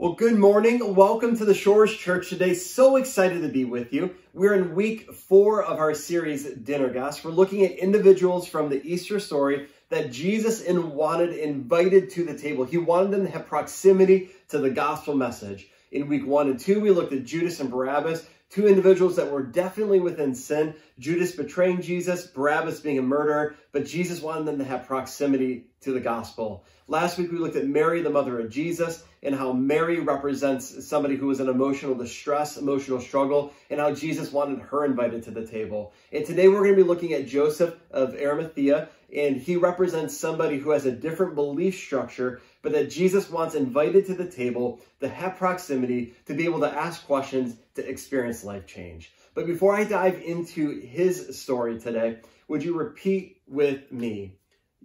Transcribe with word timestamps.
Well, 0.00 0.14
good 0.14 0.38
morning. 0.38 0.94
Welcome 0.94 1.36
to 1.36 1.44
the 1.44 1.52
Shores 1.52 1.94
Church 1.94 2.30
today. 2.30 2.54
So 2.54 2.96
excited 2.96 3.42
to 3.42 3.48
be 3.50 3.66
with 3.66 3.92
you. 3.92 4.14
We're 4.32 4.54
in 4.54 4.74
week 4.74 5.12
four 5.12 5.62
of 5.62 5.78
our 5.78 5.92
series, 5.92 6.44
Dinner 6.44 6.88
Guests. 6.88 7.22
We're 7.22 7.32
looking 7.32 7.66
at 7.66 7.72
individuals 7.72 8.48
from 8.48 8.70
the 8.70 8.82
Easter 8.82 9.20
story 9.20 9.68
that 9.90 10.10
Jesus 10.10 10.66
wanted 10.66 11.34
invited 11.34 12.08
to 12.12 12.24
the 12.24 12.34
table. 12.34 12.64
He 12.64 12.78
wanted 12.78 13.10
them 13.10 13.26
to 13.26 13.30
have 13.30 13.46
proximity 13.46 14.30
to 14.48 14.56
the 14.56 14.70
gospel 14.70 15.14
message. 15.14 15.68
In 15.92 16.08
week 16.08 16.26
one 16.26 16.48
and 16.48 16.58
two, 16.58 16.80
we 16.80 16.90
looked 16.90 17.12
at 17.12 17.26
Judas 17.26 17.60
and 17.60 17.70
Barabbas, 17.70 18.24
two 18.50 18.66
individuals 18.66 19.16
that 19.16 19.30
were 19.30 19.42
definitely 19.42 20.00
within 20.00 20.34
sin. 20.34 20.74
Judas 20.98 21.32
betraying 21.32 21.80
Jesus, 21.80 22.26
Barabbas 22.26 22.80
being 22.80 22.98
a 22.98 23.02
murderer, 23.02 23.54
but 23.72 23.86
Jesus 23.86 24.20
wanted 24.20 24.44
them 24.44 24.58
to 24.58 24.64
have 24.64 24.86
proximity 24.86 25.66
to 25.82 25.92
the 25.92 26.00
gospel. 26.00 26.64
Last 26.88 27.18
week, 27.18 27.30
we 27.30 27.38
looked 27.38 27.56
at 27.56 27.68
Mary, 27.68 28.02
the 28.02 28.10
mother 28.10 28.40
of 28.40 28.50
Jesus, 28.50 29.04
and 29.22 29.34
how 29.34 29.52
Mary 29.52 30.00
represents 30.00 30.84
somebody 30.84 31.14
who 31.14 31.28
was 31.28 31.38
in 31.38 31.48
emotional 31.48 31.94
distress, 31.94 32.56
emotional 32.56 33.00
struggle, 33.00 33.52
and 33.70 33.78
how 33.78 33.94
Jesus 33.94 34.32
wanted 34.32 34.58
her 34.58 34.84
invited 34.84 35.22
to 35.22 35.30
the 35.30 35.46
table. 35.46 35.92
And 36.12 36.26
today, 36.26 36.48
we're 36.48 36.64
going 36.64 36.76
to 36.76 36.82
be 36.82 36.88
looking 36.88 37.12
at 37.12 37.28
Joseph 37.28 37.76
of 37.92 38.14
Arimathea, 38.14 38.88
and 39.14 39.36
he 39.36 39.56
represents 39.56 40.16
somebody 40.16 40.58
who 40.58 40.70
has 40.70 40.86
a 40.86 40.92
different 40.92 41.34
belief 41.34 41.76
structure, 41.76 42.40
but 42.62 42.72
that 42.72 42.90
Jesus 42.90 43.30
wants 43.30 43.54
invited 43.54 44.06
to 44.06 44.14
the 44.14 44.30
table 44.30 44.80
to 45.00 45.08
have 45.08 45.36
proximity, 45.36 46.14
to 46.26 46.34
be 46.34 46.44
able 46.44 46.60
to 46.60 46.72
ask 46.72 47.06
questions, 47.06 47.56
to 47.74 47.88
experience 47.88 48.44
life 48.44 48.66
change. 48.66 49.12
But 49.34 49.46
before 49.46 49.74
I 49.74 49.84
dive 49.84 50.20
into 50.20 50.80
his 50.80 51.40
story 51.40 51.78
today, 51.78 52.18
would 52.48 52.62
you 52.62 52.76
repeat 52.76 53.40
with 53.46 53.90
me, 53.90 54.36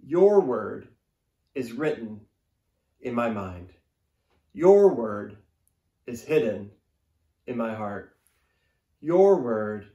your 0.04 0.40
word 0.40 0.88
is 1.54 1.72
written 1.72 2.20
in 3.00 3.14
my 3.14 3.30
mind. 3.30 3.72
Your 4.52 4.94
word 4.94 5.36
is 6.06 6.22
hidden 6.22 6.70
in 7.46 7.56
my 7.56 7.74
heart. 7.74 8.16
Your 9.00 9.40
word 9.40 9.88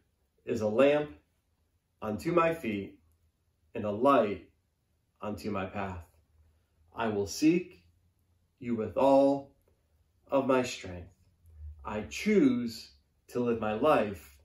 is 0.46 0.62
a 0.62 0.68
lamp 0.68 1.12
unto 2.02 2.32
my 2.32 2.54
feet 2.54 3.00
and 3.76 3.86
a 3.86 3.92
light 3.92 4.50
unto 5.22 5.52
my 5.52 5.66
path. 5.66 6.04
I 6.96 7.08
will 7.08 7.28
seek 7.28 7.84
you 8.60 8.76
with 8.76 8.98
all 8.98 9.52
of 10.30 10.48
my 10.48 10.64
strength. 10.64 11.10
I 11.84 12.02
choose 12.10 12.92
to 13.30 13.40
live 13.40 13.60
my 13.60 13.74
life 13.74 14.38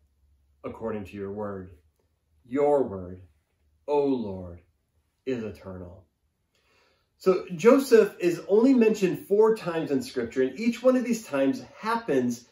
according 0.64 1.04
to 1.04 1.16
your 1.16 1.32
word. 1.32 1.70
Your 2.44 2.84
word, 2.84 3.22
O 3.86 4.04
Lord, 4.04 4.60
is 5.26 5.42
eternal. 5.42 6.04
So 7.18 7.46
Joseph 7.56 8.14
is 8.20 8.42
only 8.48 8.74
mentioned 8.74 9.26
four 9.26 9.56
times 9.56 9.90
in 9.90 10.02
scripture, 10.02 10.42
and 10.42 10.58
each 10.58 10.82
one 10.82 10.96
of 10.96 11.04
these 11.04 11.26
times 11.26 11.62
happens 11.78 12.46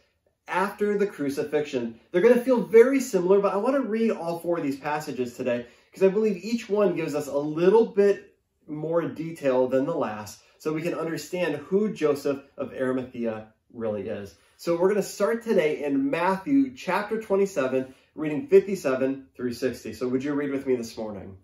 after 0.48 0.98
the 0.98 1.06
crucifixion. 1.06 2.00
They're 2.10 2.22
going 2.22 2.34
to 2.34 2.44
feel 2.44 2.60
very 2.60 3.00
similar, 3.00 3.40
but 3.40 3.52
I 3.52 3.56
want 3.56 3.74
to 3.74 3.88
read 3.88 4.10
all 4.10 4.38
four 4.38 4.58
of 4.58 4.64
these 4.64 4.78
passages 4.78 5.36
today 5.36 5.66
because 5.94 6.08
I 6.08 6.12
believe 6.12 6.44
each 6.44 6.68
one 6.68 6.96
gives 6.96 7.14
us 7.14 7.28
a 7.28 7.38
little 7.38 7.86
bit 7.86 8.34
more 8.66 9.02
detail 9.02 9.68
than 9.68 9.86
the 9.86 9.94
last 9.94 10.40
so 10.58 10.72
we 10.72 10.82
can 10.82 10.94
understand 10.94 11.54
who 11.54 11.92
Joseph 11.92 12.42
of 12.56 12.72
Arimathea 12.72 13.52
really 13.72 14.08
is. 14.08 14.34
So 14.56 14.72
we're 14.72 14.88
going 14.88 14.96
to 14.96 15.02
start 15.04 15.44
today 15.44 15.84
in 15.84 16.10
Matthew 16.10 16.74
chapter 16.74 17.20
27, 17.20 17.94
reading 18.16 18.48
57 18.48 19.26
through 19.36 19.52
60. 19.52 19.92
So 19.92 20.08
would 20.08 20.24
you 20.24 20.34
read 20.34 20.50
with 20.50 20.66
me 20.66 20.74
this 20.74 20.98
morning? 20.98 21.36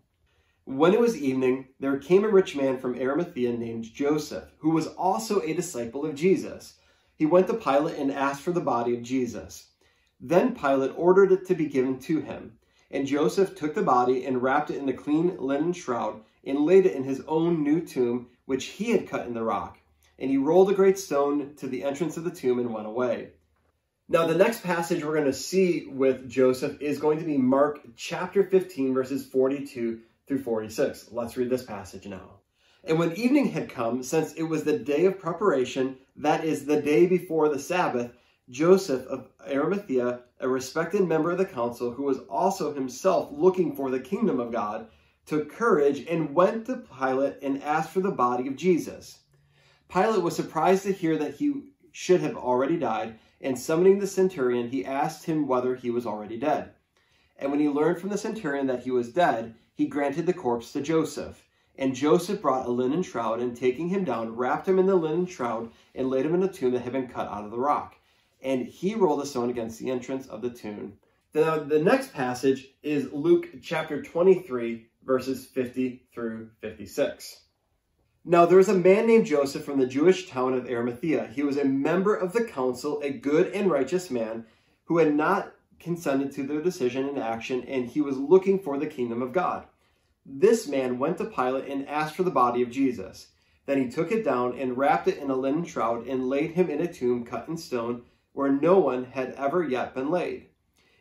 When 0.64 0.94
it 0.94 1.00
was 1.00 1.16
evening, 1.16 1.68
there 1.78 1.98
came 1.98 2.24
a 2.24 2.28
rich 2.28 2.56
man 2.56 2.76
from 2.76 2.98
Arimathea 2.98 3.52
named 3.52 3.84
Joseph, 3.94 4.50
who 4.58 4.70
was 4.70 4.88
also 4.88 5.40
a 5.42 5.54
disciple 5.54 6.04
of 6.04 6.16
Jesus. 6.16 6.74
He 7.14 7.24
went 7.24 7.46
to 7.46 7.54
Pilate 7.54 7.98
and 7.98 8.10
asked 8.10 8.42
for 8.42 8.50
the 8.50 8.60
body 8.60 8.96
of 8.96 9.04
Jesus. 9.04 9.68
Then 10.20 10.56
Pilate 10.56 10.92
ordered 10.96 11.30
it 11.30 11.46
to 11.46 11.54
be 11.54 11.66
given 11.66 12.00
to 12.00 12.20
him. 12.20 12.56
And 12.90 13.06
Joseph 13.06 13.54
took 13.54 13.74
the 13.74 13.82
body 13.82 14.24
and 14.24 14.42
wrapped 14.42 14.70
it 14.70 14.78
in 14.78 14.88
a 14.88 14.92
clean 14.92 15.36
linen 15.38 15.72
shroud 15.72 16.20
and 16.44 16.64
laid 16.64 16.86
it 16.86 16.94
in 16.94 17.04
his 17.04 17.22
own 17.28 17.62
new 17.62 17.80
tomb, 17.80 18.28
which 18.46 18.64
he 18.64 18.90
had 18.90 19.08
cut 19.08 19.26
in 19.26 19.34
the 19.34 19.42
rock. 19.42 19.78
And 20.18 20.30
he 20.30 20.36
rolled 20.36 20.70
a 20.70 20.74
great 20.74 20.98
stone 20.98 21.54
to 21.56 21.66
the 21.66 21.84
entrance 21.84 22.16
of 22.16 22.24
the 22.24 22.30
tomb 22.30 22.58
and 22.58 22.72
went 22.72 22.86
away. 22.86 23.30
Now, 24.08 24.26
the 24.26 24.34
next 24.34 24.64
passage 24.64 25.04
we're 25.04 25.14
going 25.14 25.26
to 25.26 25.32
see 25.32 25.86
with 25.86 26.28
Joseph 26.28 26.80
is 26.82 26.98
going 26.98 27.20
to 27.20 27.24
be 27.24 27.38
Mark 27.38 27.80
chapter 27.96 28.42
15, 28.42 28.92
verses 28.92 29.24
42 29.24 30.00
through 30.26 30.42
46. 30.42 31.10
Let's 31.12 31.36
read 31.36 31.48
this 31.48 31.62
passage 31.62 32.06
now. 32.06 32.40
And 32.82 32.98
when 32.98 33.12
evening 33.12 33.52
had 33.52 33.68
come, 33.68 34.02
since 34.02 34.32
it 34.32 34.42
was 34.42 34.64
the 34.64 34.78
day 34.78 35.04
of 35.04 35.20
preparation, 35.20 35.98
that 36.16 36.44
is 36.44 36.64
the 36.64 36.82
day 36.82 37.06
before 37.06 37.48
the 37.48 37.58
Sabbath, 37.58 38.10
Joseph 38.50 39.06
of 39.06 39.28
Arimathea, 39.46 40.22
a 40.40 40.48
respected 40.48 41.06
member 41.06 41.30
of 41.30 41.38
the 41.38 41.44
council, 41.44 41.92
who 41.92 42.02
was 42.02 42.18
also 42.28 42.74
himself 42.74 43.28
looking 43.30 43.76
for 43.76 43.92
the 43.92 44.00
kingdom 44.00 44.40
of 44.40 44.50
God, 44.50 44.88
took 45.24 45.52
courage 45.52 46.04
and 46.08 46.34
went 46.34 46.66
to 46.66 46.82
Pilate 46.98 47.36
and 47.42 47.62
asked 47.62 47.90
for 47.90 48.00
the 48.00 48.10
body 48.10 48.48
of 48.48 48.56
Jesus. 48.56 49.20
Pilate 49.88 50.22
was 50.22 50.34
surprised 50.34 50.82
to 50.82 50.92
hear 50.92 51.16
that 51.16 51.36
he 51.36 51.62
should 51.92 52.22
have 52.22 52.36
already 52.36 52.76
died, 52.76 53.20
and 53.40 53.56
summoning 53.56 54.00
the 54.00 54.06
centurion, 54.08 54.68
he 54.68 54.84
asked 54.84 55.26
him 55.26 55.46
whether 55.46 55.76
he 55.76 55.90
was 55.90 56.04
already 56.04 56.36
dead. 56.36 56.72
And 57.38 57.52
when 57.52 57.60
he 57.60 57.68
learned 57.68 58.00
from 58.00 58.10
the 58.10 58.18
centurion 58.18 58.66
that 58.66 58.82
he 58.82 58.90
was 58.90 59.12
dead, 59.12 59.54
he 59.74 59.86
granted 59.86 60.26
the 60.26 60.32
corpse 60.32 60.72
to 60.72 60.80
Joseph. 60.80 61.46
And 61.78 61.94
Joseph 61.94 62.42
brought 62.42 62.66
a 62.66 62.70
linen 62.70 63.04
shroud, 63.04 63.38
and 63.38 63.56
taking 63.56 63.90
him 63.90 64.02
down, 64.02 64.34
wrapped 64.34 64.66
him 64.66 64.80
in 64.80 64.86
the 64.86 64.96
linen 64.96 65.26
shroud, 65.26 65.70
and 65.94 66.10
laid 66.10 66.26
him 66.26 66.34
in 66.34 66.42
a 66.42 66.48
tomb 66.52 66.72
that 66.72 66.82
had 66.82 66.92
been 66.92 67.06
cut 67.06 67.28
out 67.28 67.44
of 67.44 67.52
the 67.52 67.58
rock. 67.58 67.94
And 68.42 68.66
he 68.66 68.94
rolled 68.94 69.22
a 69.22 69.26
stone 69.26 69.50
against 69.50 69.78
the 69.78 69.90
entrance 69.90 70.26
of 70.26 70.42
the 70.42 70.50
tomb. 70.50 70.94
Now, 71.34 71.58
the 71.58 71.78
next 71.78 72.12
passage 72.12 72.68
is 72.82 73.12
Luke 73.12 73.48
chapter 73.62 74.02
23, 74.02 74.86
verses 75.04 75.46
50 75.46 76.06
through 76.12 76.50
56. 76.60 77.42
Now, 78.24 78.46
there 78.46 78.58
was 78.58 78.68
a 78.68 78.74
man 78.74 79.06
named 79.06 79.26
Joseph 79.26 79.64
from 79.64 79.78
the 79.78 79.86
Jewish 79.86 80.28
town 80.28 80.54
of 80.54 80.68
Arimathea. 80.68 81.28
He 81.28 81.42
was 81.42 81.56
a 81.56 81.64
member 81.64 82.14
of 82.14 82.32
the 82.32 82.44
council, 82.44 83.00
a 83.02 83.10
good 83.10 83.52
and 83.52 83.70
righteous 83.70 84.10
man, 84.10 84.44
who 84.84 84.98
had 84.98 85.14
not 85.14 85.52
consented 85.78 86.32
to 86.32 86.42
their 86.42 86.60
decision 86.60 87.08
and 87.08 87.18
action, 87.18 87.64
and 87.64 87.86
he 87.86 88.00
was 88.00 88.18
looking 88.18 88.58
for 88.58 88.76
the 88.78 88.86
kingdom 88.86 89.22
of 89.22 89.32
God. 89.32 89.66
This 90.26 90.68
man 90.68 90.98
went 90.98 91.16
to 91.18 91.24
Pilate 91.24 91.68
and 91.68 91.88
asked 91.88 92.14
for 92.14 92.22
the 92.22 92.30
body 92.30 92.60
of 92.60 92.70
Jesus. 92.70 93.28
Then 93.66 93.82
he 93.82 93.88
took 93.88 94.12
it 94.12 94.24
down 94.24 94.58
and 94.58 94.76
wrapped 94.76 95.08
it 95.08 95.18
in 95.18 95.30
a 95.30 95.36
linen 95.36 95.64
shroud 95.64 96.06
and 96.06 96.28
laid 96.28 96.52
him 96.52 96.68
in 96.68 96.80
a 96.80 96.92
tomb 96.92 97.24
cut 97.24 97.48
in 97.48 97.56
stone 97.56 98.02
where 98.32 98.50
no 98.50 98.78
one 98.78 99.04
had 99.04 99.32
ever 99.32 99.62
yet 99.62 99.94
been 99.94 100.10
laid. 100.10 100.46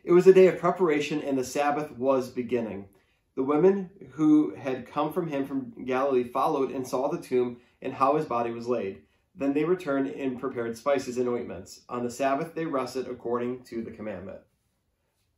It 0.02 0.12
was 0.12 0.26
a 0.26 0.32
day 0.32 0.46
of 0.46 0.58
preparation 0.58 1.20
and 1.20 1.38
the 1.38 1.44
Sabbath 1.44 1.90
was 1.92 2.30
beginning. 2.30 2.88
The 3.36 3.42
women 3.42 3.90
who 4.12 4.54
had 4.54 4.86
come 4.86 5.12
from 5.12 5.28
him 5.28 5.46
from 5.46 5.84
Galilee 5.84 6.24
followed 6.24 6.70
and 6.70 6.86
saw 6.86 7.08
the 7.08 7.20
tomb 7.20 7.58
and 7.80 7.92
how 7.92 8.16
his 8.16 8.26
body 8.26 8.50
was 8.50 8.66
laid. 8.66 9.02
Then 9.34 9.52
they 9.52 9.64
returned 9.64 10.08
and 10.08 10.40
prepared 10.40 10.76
spices 10.76 11.16
and 11.16 11.28
ointments. 11.28 11.80
On 11.88 12.02
the 12.02 12.10
Sabbath 12.10 12.54
they 12.54 12.66
rested 12.66 13.08
according 13.08 13.64
to 13.64 13.82
the 13.82 13.90
commandment. 13.90 14.40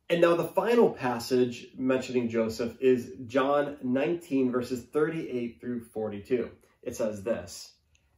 And 0.09 0.21
now 0.21 0.35
the 0.35 0.43
final 0.43 0.89
passage 0.89 1.69
mentioning 1.77 2.29
Joseph 2.29 2.75
is 2.81 3.13
John 3.25 3.77
19, 3.81 4.51
verses 4.51 4.83
38 4.83 5.59
through 5.61 5.85
42. 5.85 6.51
It 6.83 6.95
says 6.95 7.23
this 7.23 7.73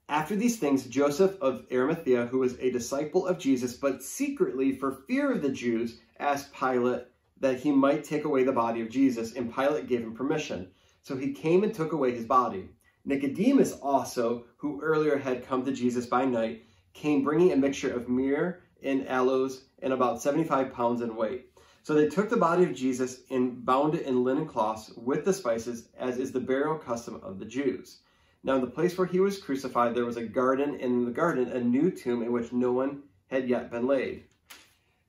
After 0.07 0.35
these 0.35 0.59
things, 0.59 0.85
Joseph 0.85 1.35
of 1.41 1.65
Arimathea, 1.71 2.27
who 2.27 2.37
was 2.37 2.59
a 2.59 2.69
disciple 2.69 3.25
of 3.25 3.39
Jesus, 3.39 3.73
but 3.73 4.03
secretly 4.03 4.71
for 4.71 5.03
fear 5.07 5.31
of 5.31 5.41
the 5.41 5.49
Jews, 5.49 5.99
asked 6.19 6.53
Pilate 6.53 7.07
that 7.39 7.59
he 7.59 7.71
might 7.71 8.03
take 8.03 8.23
away 8.23 8.43
the 8.43 8.51
body 8.51 8.81
of 8.81 8.89
Jesus, 8.91 9.33
and 9.33 9.53
Pilate 9.53 9.87
gave 9.87 10.01
him 10.01 10.13
permission. 10.13 10.69
So 11.01 11.17
he 11.17 11.33
came 11.33 11.63
and 11.63 11.73
took 11.73 11.91
away 11.91 12.13
his 12.13 12.27
body. 12.27 12.69
Nicodemus 13.03 13.73
also, 13.81 14.45
who 14.57 14.79
earlier 14.79 15.17
had 15.17 15.43
come 15.43 15.65
to 15.65 15.71
Jesus 15.71 16.05
by 16.05 16.23
night, 16.23 16.65
came 16.93 17.23
bringing 17.23 17.51
a 17.51 17.57
mixture 17.57 17.91
of 17.91 18.07
myrrh 18.07 18.59
and 18.83 19.07
aloes 19.07 19.63
and 19.81 19.91
about 19.91 20.21
75 20.21 20.71
pounds 20.71 21.01
in 21.01 21.15
weight. 21.15 21.47
So 21.81 21.95
they 21.95 22.09
took 22.09 22.29
the 22.29 22.37
body 22.37 22.63
of 22.63 22.75
Jesus 22.75 23.21
and 23.31 23.65
bound 23.65 23.95
it 23.95 24.05
in 24.05 24.23
linen 24.23 24.45
cloths 24.45 24.91
with 24.95 25.25
the 25.25 25.33
spices, 25.33 25.89
as 25.97 26.19
is 26.19 26.31
the 26.31 26.39
burial 26.39 26.77
custom 26.77 27.19
of 27.23 27.39
the 27.39 27.45
Jews. 27.45 28.01
Now, 28.45 28.53
in 28.55 28.61
the 28.61 28.67
place 28.67 28.95
where 28.95 29.07
he 29.07 29.19
was 29.19 29.39
crucified, 29.39 29.95
there 29.95 30.05
was 30.05 30.17
a 30.17 30.23
garden, 30.23 30.75
and 30.75 30.83
in 30.83 31.05
the 31.05 31.11
garden, 31.11 31.49
a 31.49 31.59
new 31.59 31.89
tomb 31.89 32.21
in 32.21 32.31
which 32.31 32.53
no 32.53 32.71
one 32.71 33.01
had 33.25 33.49
yet 33.49 33.71
been 33.71 33.87
laid. 33.87 34.25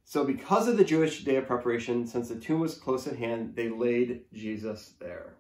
So, 0.05 0.25
because 0.25 0.69
of 0.69 0.79
the 0.79 0.85
Jewish 0.85 1.23
day 1.23 1.37
of 1.37 1.47
preparation, 1.47 2.07
since 2.07 2.31
the 2.31 2.41
tomb 2.41 2.61
was 2.61 2.77
close 2.77 3.07
at 3.07 3.19
hand, 3.19 3.55
they 3.55 3.69
laid 3.69 4.23
Jesus 4.33 4.95
there. 4.99 5.35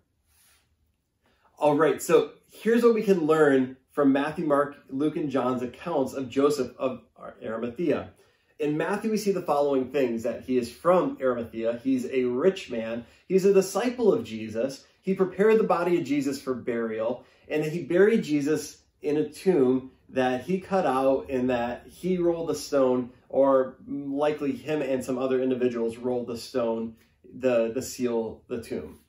All 1.58 1.74
right, 1.74 2.02
so 2.02 2.32
here's 2.52 2.82
what 2.82 2.92
we 2.92 3.02
can 3.02 3.26
learn 3.26 3.78
from 3.92 4.12
Matthew, 4.12 4.44
Mark, 4.44 4.76
Luke, 4.90 5.16
and 5.16 5.30
John's 5.30 5.62
accounts 5.62 6.12
of 6.12 6.28
Joseph 6.28 6.76
of 6.78 7.00
Arimathea. 7.42 8.10
In 8.58 8.76
Matthew, 8.76 9.10
we 9.10 9.16
see 9.16 9.32
the 9.32 9.40
following 9.40 9.90
things 9.90 10.22
that 10.24 10.42
he 10.42 10.58
is 10.58 10.70
from 10.70 11.16
Arimathea, 11.18 11.80
he's 11.82 12.04
a 12.10 12.24
rich 12.24 12.70
man, 12.70 13.06
he's 13.26 13.46
a 13.46 13.54
disciple 13.54 14.12
of 14.12 14.22
Jesus, 14.22 14.84
he 15.00 15.14
prepared 15.14 15.58
the 15.58 15.64
body 15.64 15.98
of 15.98 16.04
Jesus 16.04 16.42
for 16.42 16.52
burial, 16.52 17.24
and 17.48 17.64
he 17.64 17.82
buried 17.82 18.24
Jesus 18.24 18.82
in 19.02 19.16
a 19.16 19.28
tomb 19.28 19.92
that 20.08 20.42
he 20.42 20.60
cut 20.60 20.86
out 20.86 21.26
and 21.28 21.50
that 21.50 21.86
he 21.88 22.18
rolled 22.18 22.48
the 22.48 22.54
stone, 22.54 23.10
or 23.28 23.76
likely 23.86 24.52
him 24.52 24.82
and 24.82 25.04
some 25.04 25.18
other 25.18 25.42
individuals 25.42 25.96
rolled 25.96 26.28
the 26.28 26.38
stone, 26.38 26.94
the, 27.38 27.72
the 27.72 27.82
seal, 27.82 28.42
the 28.48 28.62
tomb. 28.62 29.00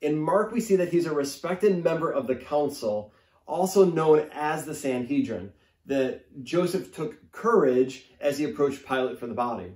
In 0.00 0.18
Mark, 0.18 0.50
we 0.50 0.60
see 0.60 0.76
that 0.76 0.88
he's 0.88 1.06
a 1.06 1.14
respected 1.14 1.84
member 1.84 2.10
of 2.10 2.26
the 2.26 2.36
council, 2.36 3.12
also 3.46 3.84
known 3.84 4.30
as 4.32 4.64
the 4.64 4.74
Sanhedrin, 4.74 5.52
that 5.86 6.42
Joseph 6.42 6.94
took 6.94 7.30
courage 7.32 8.06
as 8.20 8.38
he 8.38 8.44
approached 8.44 8.86
Pilate 8.86 9.18
for 9.18 9.26
the 9.26 9.34
body. 9.34 9.72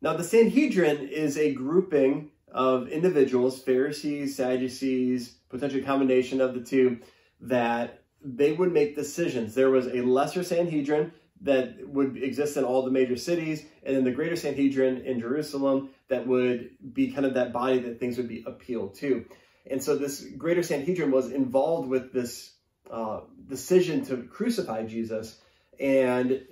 Now, 0.00 0.14
the 0.14 0.24
Sanhedrin 0.24 1.08
is 1.08 1.36
a 1.36 1.52
grouping 1.52 2.30
of 2.50 2.88
individuals, 2.88 3.60
Pharisees, 3.60 4.36
Sadducees, 4.36 5.34
potential 5.48 5.82
combination 5.82 6.40
of 6.40 6.54
the 6.54 6.60
two, 6.60 7.00
that 7.40 8.02
they 8.22 8.52
would 8.52 8.72
make 8.72 8.94
decisions. 8.94 9.54
There 9.54 9.70
was 9.70 9.86
a 9.86 10.02
lesser 10.02 10.42
Sanhedrin 10.42 11.12
that 11.42 11.86
would 11.86 12.16
exist 12.16 12.56
in 12.56 12.64
all 12.64 12.82
the 12.82 12.90
major 12.90 13.16
cities, 13.16 13.64
and 13.82 13.94
then 13.94 14.04
the 14.04 14.10
greater 14.10 14.36
Sanhedrin 14.36 15.02
in 15.02 15.20
Jerusalem 15.20 15.90
that 16.08 16.26
would 16.26 16.70
be 16.92 17.12
kind 17.12 17.26
of 17.26 17.34
that 17.34 17.52
body 17.52 17.80
that 17.80 18.00
things 18.00 18.16
would 18.16 18.28
be 18.28 18.44
appealed 18.46 18.94
to. 18.96 19.26
And 19.70 19.82
so 19.82 19.96
this 19.96 20.24
greater 20.36 20.62
Sanhedrin 20.62 21.10
was 21.10 21.30
involved 21.30 21.88
with 21.88 22.12
this 22.12 22.54
uh, 22.90 23.20
decision 23.48 24.04
to 24.06 24.22
crucify 24.24 24.84
Jesus. 24.84 25.38
And 25.80 26.42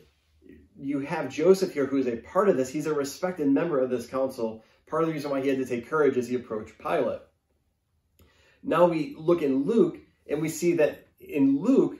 you 0.78 1.00
have 1.00 1.28
Joseph 1.28 1.72
here, 1.72 1.86
who 1.86 1.98
is 1.98 2.06
a 2.06 2.16
part 2.16 2.48
of 2.48 2.56
this. 2.56 2.68
He's 2.68 2.86
a 2.86 2.94
respected 2.94 3.48
member 3.48 3.78
of 3.78 3.90
this 3.90 4.06
council. 4.06 4.64
Part 4.86 5.02
of 5.02 5.08
the 5.08 5.14
reason 5.14 5.30
why 5.30 5.40
he 5.40 5.48
had 5.48 5.58
to 5.58 5.66
take 5.66 5.88
courage 5.88 6.16
as 6.16 6.28
he 6.28 6.34
approached 6.34 6.78
Pilate. 6.78 7.20
Now 8.62 8.86
we 8.86 9.14
look 9.18 9.42
in 9.42 9.64
Luke, 9.64 9.98
and 10.28 10.40
we 10.40 10.48
see 10.48 10.74
that 10.74 11.06
in 11.20 11.60
Luke, 11.60 11.98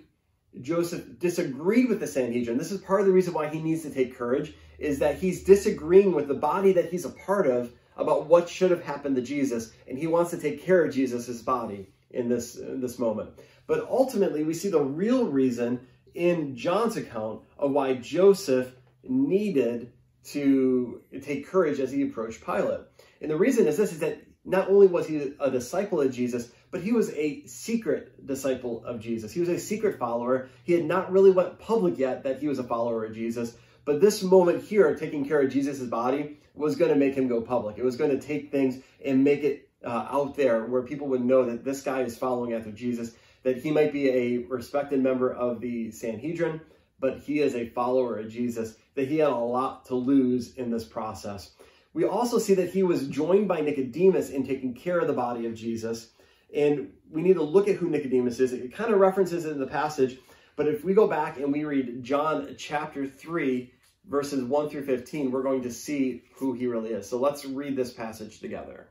Joseph 0.61 1.19
disagreed 1.19 1.89
with 1.89 2.01
the 2.01 2.07
Sanhedrin. 2.07 2.59
This 2.59 2.73
is 2.73 2.81
part 2.81 3.01
of 3.01 3.07
the 3.07 3.13
reason 3.13 3.33
why 3.33 3.49
he 3.49 3.61
needs 3.61 3.83
to 3.83 3.91
take 3.91 4.17
courage, 4.17 4.55
is 4.79 4.99
that 4.99 5.19
he's 5.19 5.45
disagreeing 5.45 6.13
with 6.13 6.29
the 6.29 6.35
body 6.35 6.73
that 6.73 6.91
he's 6.91 7.05
a 7.05 7.11
part 7.11 7.47
of 7.47 7.73
about 7.97 8.27
what 8.27 8.49
should 8.49 8.71
have 8.71 8.83
happened 8.83 9.17
to 9.17 9.23
Jesus, 9.23 9.73
and 9.87 9.99
he 9.99 10.07
wants 10.07 10.31
to 10.31 10.39
take 10.39 10.63
care 10.63 10.85
of 10.85 10.95
Jesus' 10.95 11.41
body 11.43 11.89
in 12.11 12.29
this, 12.29 12.57
in 12.57 12.81
this 12.81 12.99
moment. 12.99 13.31
But 13.67 13.87
ultimately, 13.89 14.45
we 14.45 14.55
see 14.55 14.69
the 14.71 14.83
real 14.83 15.27
reason 15.27 15.87
in 16.15 16.57
John's 16.57 16.97
account 16.97 17.43
of 17.59 17.71
why 17.71 17.95
Joseph 17.95 18.75
needed 19.03 19.93
to 20.25 21.03
take 21.23 21.47
courage 21.47 21.81
as 21.81 21.91
he 21.91 22.03
approached 22.03 22.45
Pilate. 22.45 22.81
And 23.21 23.31
the 23.31 23.37
reason 23.37 23.67
is 23.67 23.77
this, 23.77 23.93
is 23.93 24.01
that 24.01 24.23
not 24.45 24.69
only 24.69 24.87
was 24.87 25.07
he 25.07 25.35
a 25.39 25.51
disciple 25.51 26.01
of 26.01 26.13
Jesus, 26.13 26.51
but 26.71 26.81
he 26.81 26.93
was 26.93 27.11
a 27.11 27.45
secret 27.47 28.27
disciple 28.27 28.85
of 28.85 28.99
Jesus. 28.99 29.33
He 29.33 29.41
was 29.41 29.49
a 29.49 29.59
secret 29.59 29.99
follower. 29.99 30.49
He 30.65 30.73
had 30.73 30.85
not 30.85 31.13
really 31.13 31.31
went 31.31 31.59
public 31.59 31.99
yet 31.99 32.25
that 32.25 32.41
he 32.41 32.49
was 32.49 32.59
a 32.59 32.65
follower 32.65 33.05
of 33.05 33.15
Jesus. 33.15 33.57
But 33.85 34.01
this 34.01 34.23
moment 34.23 34.65
here, 34.65 34.95
taking 34.95 35.27
care 35.27 35.43
of 35.43 35.53
Jesus' 35.53 35.81
body, 35.81 36.39
was 36.55 36.77
going 36.77 36.91
to 36.91 36.97
make 36.97 37.15
him 37.15 37.29
go 37.29 37.41
public. 37.41 37.79
It 37.79 37.85
was 37.85 37.97
going 37.97 38.11
to 38.11 38.21
take 38.21 38.51
things 38.51 38.79
and 39.05 39.25
make 39.25 39.43
it 39.43 39.69
uh, 39.85 40.09
out 40.11 40.37
there 40.37 40.65
where 40.65 40.83
people 40.83 41.09
would 41.09 41.25
know 41.25 41.45
that 41.45 41.65
this 41.65 41.83
guy 41.83 42.03
is 42.03 42.17
following 42.17 42.53
after 42.53 42.71
Jesus, 42.71 43.13
that 43.43 43.59
he 43.59 43.71
might 43.71 43.93
be 43.93 44.09
a 44.09 44.39
respected 44.39 45.03
member 45.03 45.33
of 45.33 45.61
the 45.61 45.91
Sanhedrin, 45.91 46.61
but 47.01 47.19
he 47.19 47.41
is 47.41 47.55
a 47.55 47.69
follower 47.71 48.19
of 48.19 48.31
Jesus, 48.31 48.77
that 48.95 49.09
he 49.09 49.19
had 49.19 49.31
a 49.31 49.37
lot 49.37 49.87
to 49.87 49.95
lose 49.95 50.55
in 50.55 50.71
this 50.71 50.85
process. 50.85 51.51
We 51.95 52.05
also 52.05 52.39
see 52.39 52.55
that 52.55 52.71
he 52.71 52.83
was 52.83 53.09
joined 53.09 53.49
by 53.49 53.61
Nicodemus 53.61 54.31
in 54.31 54.47
taking 54.47 54.75
care 54.75 54.99
of 54.99 55.07
the 55.07 55.13
body 55.13 55.47
of 55.47 55.55
Jesus. 55.55 56.11
And 56.55 56.93
we 57.11 57.23
need 57.23 57.35
to 57.35 57.43
look 57.43 57.69
at 57.69 57.77
who 57.77 57.91
Nicodemus 57.91 58.41
is. 58.41 58.53
It 58.53 58.75
kind 58.75 58.93
of 58.93 59.01
references 59.01 59.45
it 59.45 59.53
in 59.53 59.61
the 59.61 59.67
passage, 59.67 60.19
but 60.57 60.69
if 60.69 60.85
we 60.85 60.95
go 60.95 61.07
back 61.07 61.39
and 61.39 61.53
we 61.53 61.65
read 61.65 62.03
John 62.03 62.55
chapter 62.59 63.07
3, 63.07 63.73
verses 64.07 64.45
1 64.45 64.69
through 64.69 64.85
15, 64.85 65.31
we're 65.31 65.43
going 65.43 65.63
to 65.63 65.73
see 65.73 66.25
who 66.35 66.53
he 66.53 66.67
really 66.67 66.91
is. 66.91 67.09
So 67.09 67.19
let's 67.19 67.45
read 67.45 67.77
this 67.77 67.93
passage 67.93 68.41
together. 68.41 68.89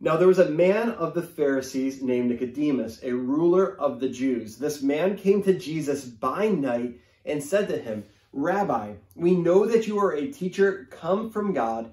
Now 0.00 0.16
there 0.16 0.28
was 0.28 0.40
a 0.40 0.50
man 0.50 0.90
of 0.90 1.14
the 1.14 1.22
Pharisees 1.22 2.02
named 2.02 2.30
Nicodemus, 2.30 3.00
a 3.04 3.12
ruler 3.12 3.80
of 3.80 4.00
the 4.00 4.08
Jews. 4.08 4.56
This 4.56 4.82
man 4.82 5.16
came 5.16 5.42
to 5.44 5.56
Jesus 5.56 6.04
by 6.04 6.48
night 6.48 6.98
and 7.24 7.42
said 7.42 7.68
to 7.68 7.78
him, 7.78 8.04
Rabbi, 8.32 8.94
we 9.14 9.36
know 9.36 9.66
that 9.66 9.86
you 9.86 10.00
are 10.00 10.12
a 10.12 10.32
teacher 10.32 10.88
come 10.90 11.30
from 11.30 11.52
God, 11.52 11.92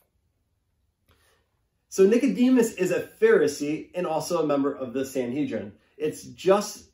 So 1.91 2.05
Nicodemus 2.05 2.71
is 2.75 2.91
a 2.91 3.01
Pharisee 3.01 3.89
and 3.93 4.07
also 4.07 4.41
a 4.41 4.47
member 4.47 4.73
of 4.73 4.93
the 4.93 5.03
Sanhedrin. 5.03 5.73
It's 5.97 6.23
just 6.23 6.85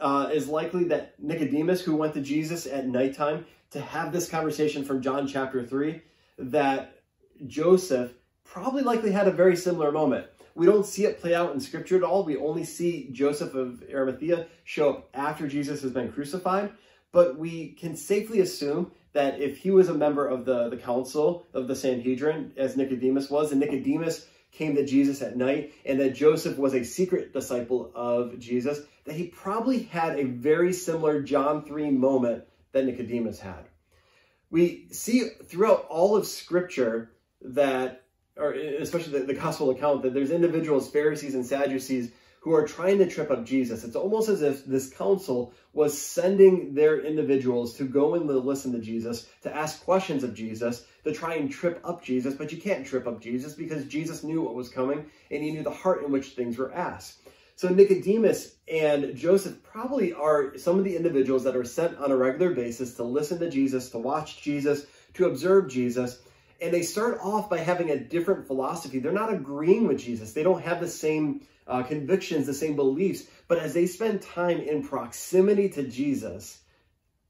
uh, 0.00 0.30
is 0.32 0.46
likely 0.46 0.84
that 0.84 1.20
Nicodemus, 1.20 1.80
who 1.80 1.96
went 1.96 2.14
to 2.14 2.20
Jesus 2.20 2.64
at 2.64 2.86
nighttime 2.86 3.44
to 3.72 3.80
have 3.80 4.12
this 4.12 4.28
conversation 4.28 4.84
from 4.84 5.02
John 5.02 5.26
chapter 5.26 5.66
3, 5.66 6.00
that 6.38 7.00
Joseph 7.48 8.12
probably 8.44 8.84
likely 8.84 9.10
had 9.10 9.26
a 9.26 9.32
very 9.32 9.56
similar 9.56 9.90
moment. 9.90 10.28
We 10.54 10.64
don't 10.64 10.86
see 10.86 11.06
it 11.06 11.20
play 11.20 11.34
out 11.34 11.52
in 11.52 11.58
scripture 11.58 11.96
at 11.96 12.04
all. 12.04 12.22
We 12.24 12.36
only 12.36 12.62
see 12.62 13.08
Joseph 13.10 13.52
of 13.56 13.82
Arimathea 13.92 14.46
show 14.62 14.90
up 14.90 15.08
after 15.12 15.48
Jesus 15.48 15.82
has 15.82 15.90
been 15.90 16.12
crucified. 16.12 16.70
But 17.10 17.36
we 17.36 17.70
can 17.70 17.96
safely 17.96 18.38
assume 18.38 18.92
that 19.12 19.40
if 19.40 19.58
he 19.58 19.72
was 19.72 19.88
a 19.88 19.94
member 19.94 20.28
of 20.28 20.44
the, 20.44 20.68
the 20.68 20.76
council 20.76 21.46
of 21.52 21.66
the 21.66 21.74
Sanhedrin, 21.74 22.52
as 22.56 22.76
Nicodemus 22.76 23.28
was, 23.28 23.50
and 23.50 23.60
Nicodemus 23.60 24.28
came 24.56 24.74
to 24.76 24.86
Jesus 24.86 25.22
at 25.22 25.36
night, 25.36 25.74
and 25.84 26.00
that 26.00 26.14
Joseph 26.14 26.58
was 26.58 26.74
a 26.74 26.84
secret 26.84 27.32
disciple 27.32 27.92
of 27.94 28.38
Jesus, 28.38 28.80
that 29.04 29.14
he 29.14 29.28
probably 29.28 29.82
had 29.84 30.18
a 30.18 30.24
very 30.24 30.72
similar 30.72 31.22
John 31.22 31.64
3 31.64 31.90
moment 31.90 32.44
that 32.72 32.84
Nicodemus 32.84 33.38
had. 33.38 33.66
We 34.50 34.86
see 34.90 35.28
throughout 35.44 35.86
all 35.88 36.16
of 36.16 36.26
Scripture 36.26 37.12
that, 37.42 38.04
or 38.36 38.52
especially 38.52 39.18
the, 39.20 39.26
the 39.26 39.34
gospel 39.34 39.70
account, 39.70 40.02
that 40.02 40.14
there's 40.14 40.30
individuals, 40.30 40.90
Pharisees 40.90 41.34
and 41.34 41.44
Sadducees, 41.44 42.10
who 42.46 42.54
are 42.54 42.64
trying 42.64 42.98
to 42.98 43.10
trip 43.10 43.28
up 43.32 43.44
Jesus. 43.44 43.82
It's 43.82 43.96
almost 43.96 44.28
as 44.28 44.40
if 44.40 44.64
this 44.64 44.88
council 44.88 45.52
was 45.72 46.00
sending 46.00 46.74
their 46.74 47.00
individuals 47.00 47.74
to 47.78 47.84
go 47.84 48.14
and 48.14 48.28
listen 48.28 48.70
to 48.70 48.78
Jesus, 48.78 49.26
to 49.42 49.52
ask 49.52 49.82
questions 49.82 50.22
of 50.22 50.32
Jesus, 50.32 50.86
to 51.02 51.12
try 51.12 51.34
and 51.34 51.50
trip 51.50 51.80
up 51.82 52.04
Jesus, 52.04 52.34
but 52.34 52.52
you 52.52 52.58
can't 52.58 52.86
trip 52.86 53.08
up 53.08 53.20
Jesus 53.20 53.54
because 53.54 53.86
Jesus 53.86 54.22
knew 54.22 54.42
what 54.42 54.54
was 54.54 54.68
coming 54.68 55.06
and 55.32 55.42
he 55.42 55.50
knew 55.50 55.64
the 55.64 55.72
heart 55.72 56.04
in 56.04 56.12
which 56.12 56.36
things 56.36 56.56
were 56.56 56.72
asked. 56.72 57.18
So 57.56 57.68
Nicodemus 57.68 58.54
and 58.72 59.16
Joseph 59.16 59.60
probably 59.64 60.12
are 60.12 60.56
some 60.56 60.78
of 60.78 60.84
the 60.84 60.94
individuals 60.94 61.42
that 61.42 61.56
are 61.56 61.64
sent 61.64 61.98
on 61.98 62.12
a 62.12 62.16
regular 62.16 62.54
basis 62.54 62.94
to 62.94 63.02
listen 63.02 63.40
to 63.40 63.50
Jesus, 63.50 63.90
to 63.90 63.98
watch 63.98 64.40
Jesus, 64.40 64.86
to 65.14 65.26
observe 65.26 65.68
Jesus. 65.68 66.20
And 66.60 66.72
they 66.72 66.82
start 66.82 67.18
off 67.22 67.50
by 67.50 67.58
having 67.58 67.90
a 67.90 67.98
different 67.98 68.46
philosophy. 68.46 68.98
They're 68.98 69.12
not 69.12 69.32
agreeing 69.32 69.86
with 69.86 69.98
Jesus. 69.98 70.32
They 70.32 70.42
don't 70.42 70.62
have 70.62 70.80
the 70.80 70.88
same 70.88 71.42
uh, 71.66 71.82
convictions, 71.82 72.46
the 72.46 72.54
same 72.54 72.76
beliefs. 72.76 73.24
But 73.48 73.58
as 73.58 73.74
they 73.74 73.86
spend 73.86 74.22
time 74.22 74.60
in 74.60 74.82
proximity 74.82 75.68
to 75.70 75.82
Jesus, 75.82 76.60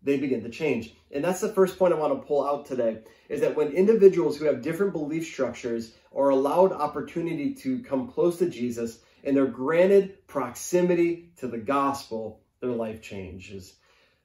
they 0.03 0.17
begin 0.17 0.43
to 0.43 0.49
change. 0.49 0.95
And 1.11 1.25
that's 1.25 1.41
the 1.41 1.53
first 1.53 1.79
point 1.79 1.93
I 1.93 1.97
want 1.97 2.21
to 2.21 2.27
pull 2.27 2.47
out 2.47 2.67
today 2.67 2.99
is 3.29 3.41
that 3.41 3.57
when 3.57 3.73
individuals 3.73 4.37
who 4.37 4.45
have 4.47 4.63
different 4.63 4.93
belief 4.93 5.27
structures 5.27 5.95
are 6.15 6.29
allowed 6.29 6.73
opportunity 6.73 7.55
to 7.55 7.83
come 7.83 8.09
close 8.09 8.39
to 8.39 8.49
Jesus 8.49 9.01
and 9.25 9.37
they're 9.37 9.47
granted 9.47 10.27
proximity 10.29 11.31
to 11.39 11.49
the 11.49 11.59
gospel, 11.59 12.41
their 12.61 12.71
life 12.71 13.03
changes. 13.03 13.75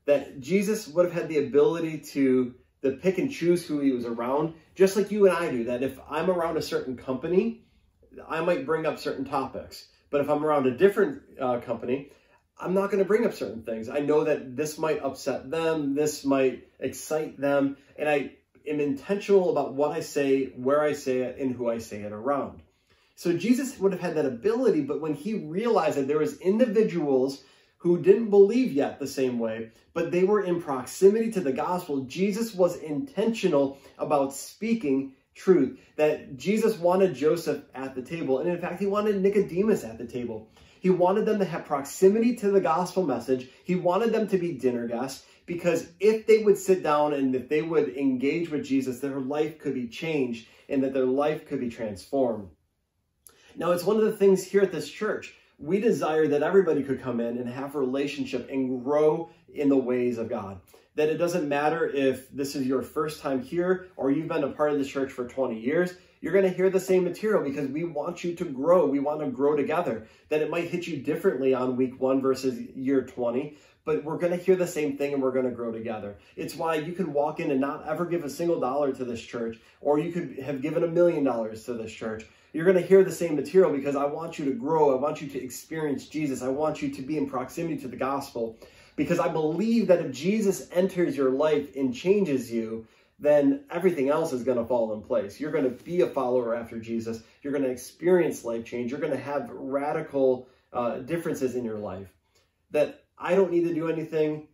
That 0.06 0.40
Jesus 0.40 0.88
would 0.88 1.06
have 1.06 1.14
had 1.14 1.30
the 1.30 1.40
ability 1.40 2.00
to, 2.12 2.54
to 2.84 2.92
pick 2.92 3.18
and 3.18 3.32
choose 3.32 3.66
who 3.66 3.80
he 3.80 3.92
was 3.92 4.06
around, 4.06 4.54
just 4.76 4.96
like 4.96 5.12
you 5.12 5.28
and 5.28 5.36
I 5.36 5.52
do. 5.52 5.64
That 5.66 5.84
if 5.84 6.00
I'm 6.10 6.30
around 6.30 6.58
a 6.58 6.62
certain 6.62 6.98
company, 6.98 7.64
I 8.28 8.42
might 8.42 8.66
bring 8.66 8.86
up 8.86 9.00
certain 9.00 9.26
topics. 9.26 9.88
But 10.10 10.22
if 10.22 10.30
I'm 10.30 10.44
around 10.44 10.68
a 10.68 10.78
different 10.78 11.22
uh, 11.40 11.60
company, 11.60 12.12
I'm 12.60 12.74
not 12.74 12.92
going 12.92 13.00
to 13.00 13.08
bring 13.08 13.26
up 13.26 13.34
certain 13.34 13.64
things. 13.64 13.90
I 13.90 14.00
know 14.00 14.26
that 14.26 14.56
this 14.56 14.78
might 14.78 15.02
upset 15.02 15.50
them, 15.50 15.96
this 15.96 16.24
might 16.24 16.68
excite 16.80 17.40
them, 17.40 17.78
and 17.98 18.08
I 18.10 18.34
am 18.68 18.80
intentional 18.80 19.50
about 19.50 19.74
what 19.74 19.92
I 19.92 20.02
say, 20.02 20.46
where 20.46 20.82
I 20.82 20.94
say 20.94 21.20
it, 21.20 21.38
and 21.40 21.56
who 21.56 21.70
I 21.70 21.80
say 21.80 22.02
it 22.02 22.12
around. 22.12 22.62
So 23.16 23.34
Jesus 23.34 23.78
would 23.80 23.94
have 23.94 24.02
had 24.02 24.16
that 24.16 24.26
ability, 24.26 24.82
but 24.82 25.02
when 25.02 25.14
he 25.14 25.36
realized 25.36 25.98
that 25.98 26.08
there 26.08 26.20
was 26.20 26.40
individuals 26.40 27.44
who 27.82 28.00
didn't 28.00 28.30
believe 28.30 28.72
yet 28.72 29.00
the 29.00 29.08
same 29.08 29.40
way, 29.40 29.72
but 29.96 30.12
they 30.12 30.24
were 30.24 30.44
in 30.44 30.62
proximity 30.62 31.32
to 31.32 31.40
the 31.40 31.52
gospel, 31.52 32.02
Jesus 32.02 32.54
was 32.54 32.76
intentional 32.76 33.80
about 33.98 34.36
speaking 34.36 35.14
truth. 35.34 35.80
That 35.96 36.38
Jesus 36.38 36.78
wanted 36.78 37.16
Joseph 37.16 37.64
at 37.74 37.96
the 37.96 38.04
table, 38.04 38.38
and 38.38 38.48
in 38.48 38.62
fact, 38.62 38.80
he 38.80 38.86
wanted 38.86 39.20
Nicodemus 39.20 39.84
at 39.84 39.98
the 39.98 40.06
table. 40.06 40.48
He 40.80 40.92
wanted 40.92 41.26
them 41.26 41.40
to 41.40 41.46
have 41.46 41.66
proximity 41.66 42.36
to 42.36 42.52
the 42.52 42.62
gospel 42.62 43.04
message. 43.04 43.50
He 43.64 43.76
wanted 43.76 44.12
them 44.14 44.28
to 44.28 44.38
be 44.38 44.54
dinner 44.54 44.88
guests 44.88 45.26
because 45.48 45.88
if 46.00 46.28
they 46.28 46.44
would 46.44 46.60
sit 46.60 46.84
down 46.84 47.14
and 47.14 47.34
if 47.34 47.50
they 47.50 47.64
would 47.64 47.98
engage 47.98 48.52
with 48.52 48.64
Jesus, 48.64 49.00
their 49.00 49.20
life 49.20 49.58
could 49.58 49.74
be 49.74 49.88
changed 49.88 50.48
and 50.70 50.84
that 50.84 50.94
their 50.94 51.06
life 51.06 51.48
could 51.48 51.60
be 51.60 51.70
transformed. 51.70 52.50
Now, 53.56 53.72
it's 53.72 53.84
one 53.84 53.98
of 53.98 54.04
the 54.04 54.16
things 54.16 54.44
here 54.44 54.62
at 54.62 54.72
this 54.72 54.90
church. 54.90 55.34
We 55.62 55.80
desire 55.80 56.28
that 56.28 56.44
everybody 56.44 56.84
could 56.84 57.02
come 57.02 57.20
in 57.20 57.38
and 57.38 57.48
have 57.48 57.76
a 57.76 57.80
relationship 57.80 58.50
and 58.50 58.84
grow 58.84 59.30
in 59.54 59.70
the 59.70 59.78
ways 59.78 60.18
of 60.18 60.28
God. 60.28 60.60
That 60.96 61.10
it 61.10 61.18
doesn't 61.18 61.48
matter 61.48 61.88
if 61.88 62.30
this 62.32 62.56
is 62.56 62.66
your 62.66 62.82
first 62.82 63.22
time 63.22 63.42
here 63.42 63.88
or 63.96 64.12
you've 64.12 64.28
been 64.28 64.44
a 64.44 64.50
part 64.50 64.72
of 64.72 64.80
the 64.80 64.86
church 64.86 65.12
for 65.12 65.28
20 65.28 65.60
years 65.60 65.94
you're 66.22 66.34
going 66.34 66.46
to 66.46 66.56
hear 66.56 66.70
the 66.70 66.80
same 66.80 67.04
material 67.04 67.44
because 67.44 67.68
we 67.68 67.84
want 67.84 68.24
you 68.24 68.36
to 68.36 68.46
grow. 68.46 68.86
We 68.86 69.00
want 69.00 69.22
to 69.22 69.28
grow 69.28 69.56
together. 69.56 70.08
That 70.30 70.42
it 70.42 70.52
might 70.52 70.70
hit 70.70 70.88
you 70.88 70.98
differently 70.98 71.54
on 71.54 71.76
week 71.76 72.00
one 72.00 72.22
versus 72.22 72.60
year 72.76 73.02
20, 73.02 73.58
but 73.86 74.04
we're 74.04 74.20
going 74.20 74.38
to 74.38 74.44
hear 74.44 74.56
the 74.56 74.68
same 74.68 74.98
thing 74.98 75.14
and 75.14 75.22
we're 75.22 75.32
going 75.32 75.50
to 75.50 75.52
grow 75.52 75.72
together. 75.72 76.18
It's 76.36 76.56
why 76.56 76.76
you 76.76 76.94
could 76.94 77.08
walk 77.08 77.40
in 77.40 77.50
and 77.50 77.60
not 77.60 77.88
ever 77.88 78.06
give 78.06 78.24
a 78.24 78.30
single 78.30 78.60
dollar 78.60 78.94
to 78.94 79.04
this 79.04 79.22
church, 79.22 79.60
or 79.82 79.98
you 79.98 80.12
could 80.12 80.38
have 80.40 80.62
given 80.62 80.84
a 80.84 80.88
million 80.88 81.24
dollars 81.24 81.66
to 81.66 81.74
this 81.74 81.92
church. 81.92 82.26
You're 82.54 82.66
going 82.66 82.78
to 82.78 82.86
hear 82.86 83.04
the 83.04 83.12
same 83.12 83.36
material 83.36 83.72
because 83.72 83.96
I 83.96 84.06
want 84.06 84.38
you 84.38 84.46
to 84.46 84.52
grow. 84.52 84.96
I 84.96 85.00
want 85.00 85.22
you 85.22 85.28
to 85.30 85.44
experience 85.44 86.08
Jesus. 86.08 86.42
I 86.42 86.50
want 86.50 86.82
you 86.82 86.90
to 86.92 87.02
be 87.02 87.18
in 87.18 87.30
proximity 87.30 87.78
to 87.78 87.88
the 87.88 87.96
gospel 87.96 88.58
because 88.96 89.20
I 89.20 89.30
believe 89.30 89.88
that 89.88 90.04
if 90.06 90.12
Jesus 90.12 90.68
enters 90.72 91.16
your 91.16 91.30
life 91.30 91.76
and 91.76 91.94
changes 91.94 92.52
you, 92.52 92.86
then 93.20 93.64
everything 93.70 94.10
else 94.10 94.34
is 94.34 94.44
going 94.44 94.58
to 94.58 94.66
fall 94.66 94.94
in 94.94 95.02
place. 95.02 95.40
You're 95.40 95.52
going 95.52 95.64
to 95.64 95.84
be 95.84 96.02
a 96.02 96.08
follower 96.08 96.56
after 96.56 96.80
Jesus. 96.80 97.22
You're 97.42 97.54
going 97.54 97.64
to 97.64 97.70
experience 97.70 98.44
life 98.44 98.66
change. 98.66 98.92
You're 98.92 99.00
going 99.00 99.14
to 99.14 99.20
have 99.20 99.50
radical 99.52 100.50
uh, 100.74 101.00
differences 101.00 101.56
in 101.56 101.64
your 101.64 101.78
life. 101.78 102.08
That 102.72 103.04
I 103.18 103.36
don't 103.36 103.52
need 103.52 103.66
to 103.66 103.74
do 103.74 103.90
anything. 103.90 104.48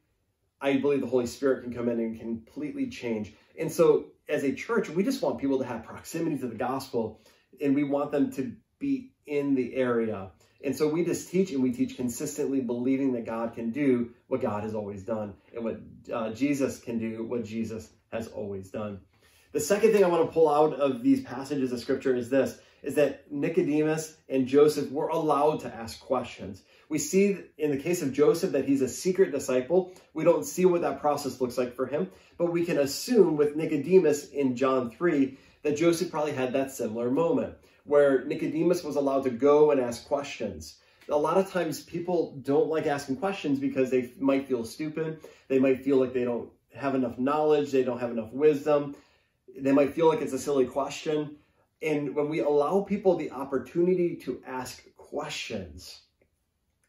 I 0.59 0.77
believe 0.77 1.01
the 1.01 1.07
Holy 1.07 1.27
Spirit 1.27 1.63
can 1.63 1.73
come 1.73 1.87
in 1.87 1.99
and 1.99 2.19
completely 2.19 2.89
change. 2.89 3.33
And 3.57 3.71
so, 3.71 4.07
as 4.27 4.43
a 4.43 4.53
church, 4.53 4.89
we 4.89 5.03
just 5.03 5.21
want 5.21 5.39
people 5.39 5.59
to 5.59 5.65
have 5.65 5.83
proximity 5.83 6.37
to 6.39 6.47
the 6.47 6.55
gospel 6.55 7.21
and 7.61 7.75
we 7.75 7.83
want 7.83 8.11
them 8.11 8.31
to 8.33 8.53
be 8.79 9.11
in 9.25 9.55
the 9.55 9.75
area. 9.75 10.31
And 10.63 10.75
so 10.75 10.87
we 10.87 11.05
just 11.05 11.29
teach 11.29 11.51
and 11.51 11.61
we 11.61 11.71
teach 11.71 11.95
consistently, 11.95 12.61
believing 12.61 13.13
that 13.13 13.25
God 13.25 13.53
can 13.53 13.71
do 13.71 14.11
what 14.27 14.41
God 14.41 14.63
has 14.63 14.73
always 14.73 15.03
done 15.03 15.35
and 15.53 15.63
what 15.63 15.79
uh, 16.11 16.31
Jesus 16.31 16.79
can 16.79 16.97
do, 16.97 17.23
what 17.23 17.45
Jesus 17.45 17.89
has 18.11 18.27
always 18.27 18.69
done. 18.69 19.01
The 19.51 19.59
second 19.59 19.91
thing 19.91 20.03
I 20.03 20.07
want 20.07 20.27
to 20.27 20.33
pull 20.33 20.49
out 20.49 20.73
of 20.73 21.03
these 21.03 21.23
passages 21.23 21.71
of 21.71 21.79
scripture 21.79 22.15
is 22.15 22.29
this, 22.29 22.59
is 22.83 22.95
that 22.95 23.31
Nicodemus 23.31 24.15
and 24.29 24.47
Joseph 24.47 24.91
were 24.91 25.07
allowed 25.07 25.61
to 25.61 25.73
ask 25.73 25.99
questions. 25.99 26.63
We 26.89 26.99
see 26.99 27.37
in 27.57 27.71
the 27.71 27.77
case 27.77 28.01
of 28.01 28.13
Joseph 28.13 28.51
that 28.51 28.65
he's 28.65 28.81
a 28.81 28.87
secret 28.87 29.31
disciple. 29.31 29.93
We 30.13 30.23
don't 30.23 30.45
see 30.45 30.65
what 30.65 30.81
that 30.81 31.01
process 31.01 31.41
looks 31.41 31.57
like 31.57 31.75
for 31.75 31.85
him, 31.85 32.09
but 32.37 32.51
we 32.51 32.65
can 32.65 32.77
assume 32.77 33.35
with 33.35 33.55
Nicodemus 33.55 34.29
in 34.29 34.55
John 34.55 34.91
3 34.91 35.37
that 35.67 35.75
Joseph 35.75 36.09
probably 36.09 36.31
had 36.31 36.53
that 36.53 36.71
similar 36.71 37.12
moment 37.12 37.53
where 37.83 38.24
Nicodemus 38.24 38.86
was 38.86 38.95
allowed 38.95 39.25
to 39.25 39.29
go 39.29 39.71
and 39.71 39.81
ask 39.81 40.07
questions. 40.07 40.77
A 41.09 41.17
lot 41.17 41.38
of 41.38 41.51
times 41.51 41.81
people 41.81 42.39
don't 42.41 42.69
like 42.69 42.86
asking 42.86 43.17
questions 43.17 43.59
because 43.59 43.89
they 43.89 44.12
might 44.17 44.47
feel 44.47 44.63
stupid. 44.63 45.19
They 45.50 45.59
might 45.59 45.83
feel 45.83 45.97
like 45.97 46.13
they 46.13 46.24
don't 46.24 46.50
have 46.74 46.95
enough 46.95 47.19
knowledge, 47.19 47.74
they 47.74 47.83
don't 47.83 48.00
have 48.00 48.12
enough 48.12 48.31
wisdom. 48.31 48.95
They 49.57 49.74
might 49.74 49.93
feel 49.93 50.07
like 50.07 50.21
it's 50.21 50.31
a 50.31 50.39
silly 50.39 50.65
question. 50.65 51.36
And 51.81 52.15
when 52.15 52.29
we 52.29 52.39
allow 52.39 52.81
people 52.81 53.17
the 53.17 53.31
opportunity 53.31 54.15
to 54.24 54.41
ask 54.47 54.83
questions, 54.95 56.00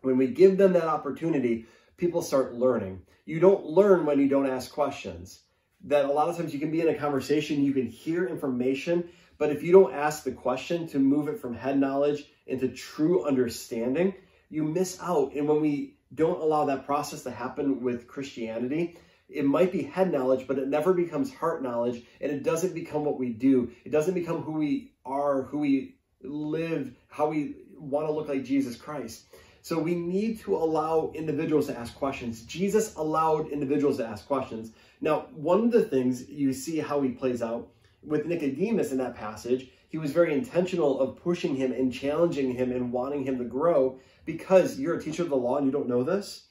when 0.02 0.16
we 0.16 0.28
give 0.28 0.56
them 0.56 0.73
that 0.75 0.85
opportunity, 0.85 1.66
people 1.97 2.23
start 2.23 2.54
learning. 2.54 3.02
You 3.25 3.40
don't 3.40 3.66
learn 3.66 4.06
when 4.06 4.20
you 4.20 4.28
don't 4.28 4.49
ask 4.49 4.70
questions. 4.70 5.40
That 5.85 6.06
a 6.06 6.12
lot 6.12 6.28
of 6.28 6.37
times 6.37 6.52
you 6.52 6.61
can 6.61 6.70
be 6.70 6.80
in 6.80 6.88
a 6.88 6.94
conversation, 6.94 7.64
you 7.64 7.73
can 7.73 7.87
hear 7.87 8.26
information, 8.26 9.08
but 9.38 9.50
if 9.50 9.62
you 9.62 9.73
don't 9.73 9.94
ask 9.94 10.25
the 10.25 10.32
question 10.32 10.88
to 10.88 10.99
move 10.99 11.28
it 11.28 11.38
from 11.38 11.54
head 11.54 11.78
knowledge 11.78 12.25
into 12.47 12.68
true 12.68 13.25
understanding, 13.25 14.14
you 14.50 14.64
miss 14.64 14.99
out. 15.00 15.35
And 15.35 15.47
when 15.49 15.61
we 15.61 15.94
don't 16.14 16.40
allow 16.40 16.64
that 16.66 16.87
process 16.87 17.23
to 17.23 17.30
happen 17.30 17.82
with 17.82 18.08
Christianity, 18.08 18.99
it 19.28 19.44
might 19.44 19.70
be 19.70 19.82
head 19.82 20.11
knowledge, 20.11 20.47
but 20.49 20.58
it 20.58 20.68
never 20.68 20.94
becomes 20.94 21.32
heart 21.32 21.62
knowledge, 21.62 22.02
and 22.20 22.32
it 22.32 22.42
doesn't 22.42 22.75
become 22.75 23.04
what 23.04 23.18
we 23.18 23.30
do. 23.30 23.70
It 23.85 23.90
doesn't 23.90 24.14
become 24.14 24.42
who 24.42 24.52
we 24.52 24.94
are, 25.04 25.42
who 25.42 25.58
we 25.58 25.97
live, 26.23 26.92
how 27.08 27.28
we 27.28 27.54
want 27.78 28.06
to 28.06 28.12
look 28.12 28.28
like 28.28 28.44
Jesus 28.44 28.76
Christ. 28.76 29.26
So 29.62 29.78
we 29.78 29.94
need 29.94 30.40
to 30.40 30.56
allow 30.56 31.12
individuals 31.14 31.66
to 31.66 31.78
ask 31.78 31.94
questions. 31.94 32.42
Jesus 32.42 32.94
allowed 32.96 33.50
individuals 33.50 33.98
to 33.98 34.06
ask 34.06 34.26
questions. 34.26 34.72
Now, 35.00 35.26
one 35.34 35.64
of 35.64 35.72
the 35.72 35.82
things 35.82 36.28
you 36.28 36.52
see 36.52 36.78
how 36.78 37.00
he 37.02 37.10
plays 37.10 37.42
out 37.42 37.68
with 38.02 38.26
Nicodemus 38.26 38.92
in 38.92 38.98
that 38.98 39.16
passage, 39.16 39.68
he 39.88 39.98
was 39.98 40.12
very 40.12 40.32
intentional 40.32 41.00
of 41.00 41.16
pushing 41.16 41.56
him 41.56 41.72
and 41.72 41.92
challenging 41.92 42.54
him 42.54 42.72
and 42.72 42.92
wanting 42.92 43.24
him 43.24 43.38
to 43.38 43.44
grow 43.44 43.98
because 44.24 44.78
you're 44.78 44.96
a 44.96 45.02
teacher 45.02 45.22
of 45.22 45.30
the 45.30 45.36
law 45.36 45.56
and 45.56 45.66
you 45.66 45.72
don't 45.72 45.88
know 45.88 46.02
this 46.02 46.48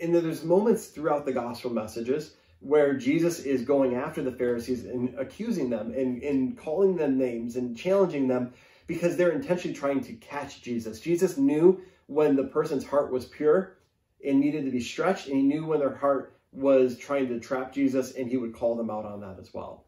and 0.00 0.14
there's 0.14 0.44
moments 0.44 0.86
throughout 0.86 1.26
the 1.26 1.32
gospel 1.32 1.70
messages 1.70 2.34
where 2.60 2.94
Jesus 2.94 3.40
is 3.40 3.62
going 3.62 3.94
after 3.94 4.22
the 4.22 4.32
Pharisees 4.32 4.84
and 4.84 5.14
accusing 5.18 5.70
them 5.70 5.92
and, 5.92 6.22
and 6.22 6.56
calling 6.58 6.96
them 6.96 7.18
names 7.18 7.56
and 7.56 7.76
challenging 7.76 8.28
them 8.28 8.52
because 8.88 9.16
they're 9.16 9.30
intentionally 9.30 9.76
trying 9.76 10.00
to 10.02 10.14
catch 10.14 10.60
Jesus. 10.62 10.98
Jesus 10.98 11.38
knew 11.38 11.80
when 12.06 12.34
the 12.34 12.42
person's 12.42 12.84
heart 12.84 13.12
was 13.12 13.26
pure 13.26 13.76
and 14.26 14.40
needed 14.40 14.64
to 14.64 14.72
be 14.72 14.80
stretched, 14.80 15.28
and 15.28 15.36
he 15.36 15.42
knew 15.42 15.64
when 15.64 15.78
their 15.78 15.94
heart 15.94 16.34
was 16.50 16.98
trying 16.98 17.28
to 17.28 17.38
trap 17.38 17.72
Jesus, 17.72 18.16
and 18.16 18.28
he 18.28 18.36
would 18.36 18.52
call 18.52 18.74
them 18.74 18.90
out 18.90 19.04
on 19.04 19.20
that 19.20 19.38
as 19.40 19.54
well. 19.54 19.84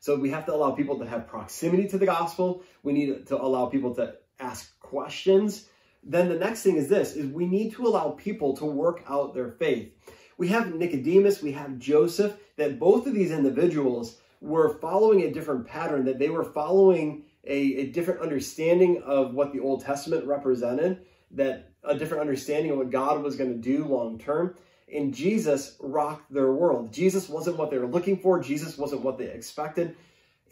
So 0.00 0.16
we 0.16 0.30
have 0.30 0.46
to 0.46 0.54
allow 0.54 0.72
people 0.72 0.98
to 0.98 1.06
have 1.06 1.28
proximity 1.28 1.86
to 1.88 1.98
the 1.98 2.06
gospel. 2.06 2.64
We 2.82 2.92
need 2.92 3.28
to 3.28 3.40
allow 3.40 3.66
people 3.66 3.94
to 3.94 4.16
ask 4.40 4.76
questions 4.80 5.68
then 6.06 6.28
the 6.28 6.38
next 6.38 6.62
thing 6.62 6.76
is 6.76 6.88
this, 6.88 7.16
is 7.16 7.26
we 7.26 7.46
need 7.46 7.72
to 7.74 7.86
allow 7.86 8.10
people 8.10 8.56
to 8.58 8.66
work 8.66 9.02
out 9.08 9.34
their 9.34 9.48
faith. 9.48 9.92
We 10.36 10.48
have 10.48 10.74
Nicodemus, 10.74 11.42
we 11.42 11.52
have 11.52 11.78
Joseph, 11.78 12.36
that 12.56 12.78
both 12.78 13.06
of 13.06 13.14
these 13.14 13.30
individuals 13.30 14.18
were 14.40 14.78
following 14.80 15.22
a 15.22 15.32
different 15.32 15.66
pattern, 15.66 16.04
that 16.04 16.18
they 16.18 16.28
were 16.28 16.44
following 16.44 17.24
a, 17.46 17.80
a 17.80 17.86
different 17.86 18.20
understanding 18.20 19.02
of 19.04 19.34
what 19.34 19.52
the 19.52 19.60
Old 19.60 19.84
Testament 19.84 20.26
represented, 20.26 21.04
that 21.32 21.70
a 21.82 21.96
different 21.96 22.22
understanding 22.22 22.70
of 22.70 22.78
what 22.78 22.90
God 22.90 23.22
was 23.22 23.36
going 23.36 23.50
to 23.50 23.58
do 23.58 23.84
long 23.84 24.18
term. 24.18 24.56
And 24.92 25.14
Jesus 25.14 25.76
rocked 25.80 26.32
their 26.32 26.52
world. 26.52 26.92
Jesus 26.92 27.28
wasn't 27.28 27.56
what 27.56 27.70
they 27.70 27.78
were 27.78 27.86
looking 27.86 28.18
for. 28.18 28.40
Jesus 28.40 28.78
wasn't 28.78 29.02
what 29.02 29.18
they 29.18 29.26
expected. 29.26 29.96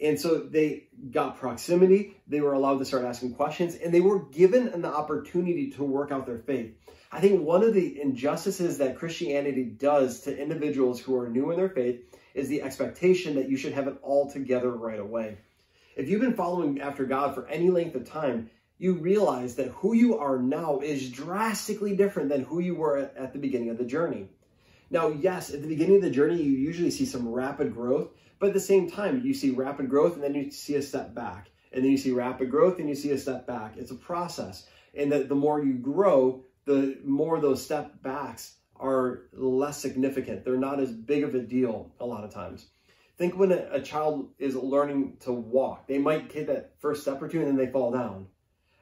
And 0.01 0.19
so 0.19 0.39
they 0.39 0.87
got 1.11 1.39
proximity, 1.39 2.17
they 2.27 2.41
were 2.41 2.53
allowed 2.53 2.79
to 2.79 2.85
start 2.85 3.05
asking 3.05 3.35
questions, 3.35 3.75
and 3.75 3.93
they 3.93 4.01
were 4.01 4.25
given 4.25 4.67
an 4.69 4.85
opportunity 4.85 5.69
to 5.71 5.83
work 5.83 6.11
out 6.11 6.25
their 6.25 6.39
faith. 6.39 6.75
I 7.11 7.21
think 7.21 7.41
one 7.41 7.63
of 7.63 7.73
the 7.73 8.01
injustices 8.01 8.79
that 8.79 8.97
Christianity 8.97 9.63
does 9.63 10.21
to 10.21 10.35
individuals 10.35 10.99
who 10.99 11.17
are 11.17 11.29
new 11.29 11.51
in 11.51 11.57
their 11.57 11.69
faith 11.69 12.01
is 12.33 12.49
the 12.49 12.63
expectation 12.63 13.35
that 13.35 13.49
you 13.49 13.55
should 13.55 13.73
have 13.73 13.87
it 13.87 13.97
all 14.01 14.29
together 14.29 14.71
right 14.71 14.99
away. 14.99 15.37
If 15.95 16.09
you've 16.09 16.21
been 16.21 16.33
following 16.33 16.81
after 16.81 17.05
God 17.05 17.35
for 17.35 17.47
any 17.47 17.69
length 17.69 17.95
of 17.95 18.09
time, 18.09 18.49
you 18.79 18.93
realize 18.93 19.55
that 19.55 19.69
who 19.69 19.93
you 19.93 20.17
are 20.17 20.39
now 20.39 20.79
is 20.79 21.11
drastically 21.11 21.95
different 21.95 22.29
than 22.29 22.43
who 22.43 22.59
you 22.59 22.73
were 22.73 22.97
at, 22.97 23.15
at 23.15 23.33
the 23.33 23.39
beginning 23.39 23.69
of 23.69 23.77
the 23.77 23.85
journey. 23.85 24.27
Now, 24.89 25.09
yes, 25.09 25.53
at 25.53 25.61
the 25.61 25.67
beginning 25.67 25.97
of 25.97 26.01
the 26.01 26.09
journey, 26.09 26.41
you 26.41 26.51
usually 26.51 26.91
see 26.91 27.05
some 27.05 27.27
rapid 27.27 27.73
growth, 27.73 28.09
but 28.39 28.47
at 28.47 28.53
the 28.53 28.59
same 28.59 28.89
time, 28.89 29.21
you 29.23 29.33
see 29.33 29.51
rapid 29.51 29.89
growth 29.89 30.15
and 30.15 30.23
then 30.23 30.33
you 30.33 30.49
see 30.51 30.75
a 30.75 30.81
step 30.81 31.13
back. 31.13 31.51
And 31.71 31.83
then 31.83 31.91
you 31.91 31.97
see 31.97 32.11
rapid 32.11 32.49
growth 32.49 32.79
and 32.79 32.89
you 32.89 32.95
see 32.95 33.11
a 33.11 33.17
step 33.17 33.45
back. 33.45 33.75
It's 33.77 33.91
a 33.91 33.95
process. 33.95 34.67
And 34.95 35.11
that 35.11 35.29
the 35.29 35.35
more 35.35 35.63
you 35.63 35.73
grow, 35.73 36.43
the 36.65 36.97
more 37.03 37.39
those 37.39 37.63
step 37.63 38.01
backs 38.01 38.55
are 38.75 39.23
less 39.31 39.79
significant. 39.79 40.43
They're 40.43 40.57
not 40.57 40.79
as 40.79 40.91
big 40.91 41.23
of 41.23 41.35
a 41.35 41.39
deal 41.39 41.91
a 41.99 42.05
lot 42.05 42.23
of 42.23 42.33
times. 42.33 42.67
Think 43.17 43.37
when 43.37 43.51
a, 43.51 43.67
a 43.71 43.81
child 43.81 44.29
is 44.39 44.55
learning 44.55 45.17
to 45.21 45.31
walk, 45.31 45.87
they 45.87 45.97
might 45.97 46.29
take 46.29 46.47
that 46.47 46.71
first 46.79 47.03
step 47.03 47.21
or 47.21 47.27
two 47.27 47.39
and 47.39 47.47
then 47.47 47.57
they 47.57 47.71
fall 47.71 47.91
down. 47.91 48.27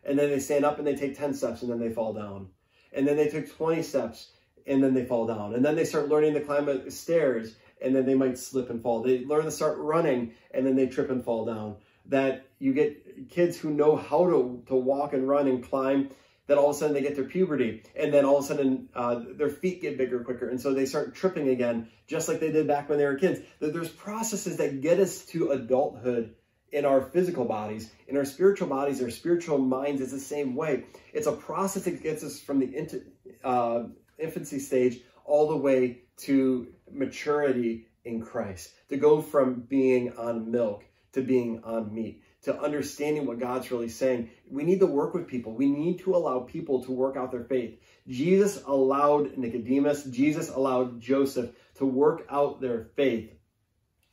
And 0.04 0.18
then 0.18 0.30
they 0.30 0.40
stand 0.40 0.66
up 0.66 0.78
and 0.78 0.88
they 0.88 0.96
take 0.96 1.18
10 1.18 1.34
steps 1.34 1.62
and 1.62 1.72
then 1.72 1.80
they 1.80 1.92
fall 1.92 2.14
down. 2.14 2.50
And 2.94 3.08
then 3.08 3.18
they 3.18 3.28
took 3.28 3.56
20 3.56 3.84
steps 3.84 4.32
and 4.66 4.84
then 4.84 4.94
they 4.94 5.06
fall 5.06 5.28
down. 5.28 5.54
And 5.54 5.64
then 5.64 5.76
they 5.76 5.86
start 5.86 6.10
learning 6.10 6.34
to 6.34 6.42
climb 6.42 6.90
stairs 6.90 7.56
and 7.82 7.96
then 7.96 8.06
they 8.06 8.16
might 8.16 8.38
slip 8.38 8.70
and 8.70 8.82
fall. 8.82 9.02
They 9.02 9.26
learn 9.26 9.46
to 9.46 9.52
start 9.52 9.78
running 9.78 10.34
and 10.52 10.66
then 10.66 10.76
they 10.76 10.88
trip 10.88 11.10
and 11.10 11.24
fall 11.24 11.46
down. 11.46 11.76
That 12.06 12.48
you 12.60 12.74
get 12.74 13.30
kids 13.30 13.58
who 13.58 13.70
know 13.70 13.96
how 13.96 14.26
to, 14.26 14.64
to 14.68 14.76
walk 14.76 15.14
and 15.14 15.28
run 15.28 15.48
and 15.48 15.64
climb, 15.64 16.10
that 16.52 16.58
all 16.58 16.72
of 16.72 16.76
a 16.76 16.80
sudden 16.80 16.94
they 16.94 17.02
get 17.02 17.16
their 17.16 17.24
puberty 17.24 17.82
and 17.96 18.14
then 18.14 18.26
all 18.26 18.40
of 18.40 18.44
a 18.44 18.48
sudden 18.48 18.90
uh, 18.94 19.22
their 19.38 19.50
feet 19.50 19.82
get 19.82 19.98
bigger 19.98 20.20
quicker. 20.20 20.50
And 20.50 20.60
so 20.60 20.74
they 20.74 20.86
start 20.86 21.16
tripping 21.16 21.48
again, 21.48 21.88
just 22.08 22.28
like 22.28 22.42
they 22.42 22.52
did 22.52 22.68
back 22.68 22.90
when 22.90 22.98
they 22.98 23.06
were 23.06 23.16
kids. 23.16 23.40
That 23.62 23.72
there's 23.72 23.88
processes 23.88 24.58
that 24.58 24.82
get 24.82 25.00
us 25.00 25.24
to 25.28 25.52
adulthood 25.52 26.36
in 26.74 26.84
our 26.84 27.02
physical 27.02 27.46
bodies, 27.46 27.90
in 28.10 28.18
our 28.18 28.26
spiritual 28.26 28.68
bodies, 28.68 29.02
our 29.02 29.10
spiritual 29.10 29.60
minds 29.60 30.02
It's 30.02 30.12
the 30.12 30.20
same 30.20 30.54
way. 30.54 30.84
It's 31.14 31.28
a 31.28 31.32
process 31.32 31.86
that 31.86 32.04
gets 32.04 32.22
us 32.22 32.42
from 32.42 32.60
the 32.60 33.02
uh, 33.46 33.84
infancy 34.20 34.60
stage 34.60 35.00
all 35.24 35.48
the 35.48 35.56
way 35.56 36.00
to 36.18 36.68
maturity 36.92 37.88
in 38.04 38.22
Christ, 38.22 38.72
to 38.90 38.98
go 38.98 39.22
from 39.22 39.62
being 39.62 40.12
on 40.18 40.52
milk 40.52 40.84
to 41.14 41.22
being 41.22 41.62
on 41.64 41.94
meat, 41.94 42.24
to 42.44 42.60
understanding 42.60 43.26
what 43.26 43.40
God's 43.40 43.72
really 43.72 43.90
saying. 43.90 44.30
We 44.50 44.64
need 44.64 44.80
to 44.80 44.88
work 44.88 45.14
with 45.14 45.28
people. 45.28 45.54
We 45.54 45.70
need 45.70 46.00
to 46.00 46.16
allow 46.16 46.40
people 46.40 46.84
to 46.84 46.92
work 46.92 47.16
out 47.16 47.32
their 47.32 47.44
faith. 47.44 47.80
Jesus 48.08 48.64
allowed 48.66 49.38
Nicodemus, 49.38 50.06
Jesus 50.06 50.50
allowed 50.50 51.00
Joseph 51.00 51.52
to 51.76 51.86
work 51.86 52.26
out 52.30 52.60
their 52.60 52.90
faith 52.96 53.32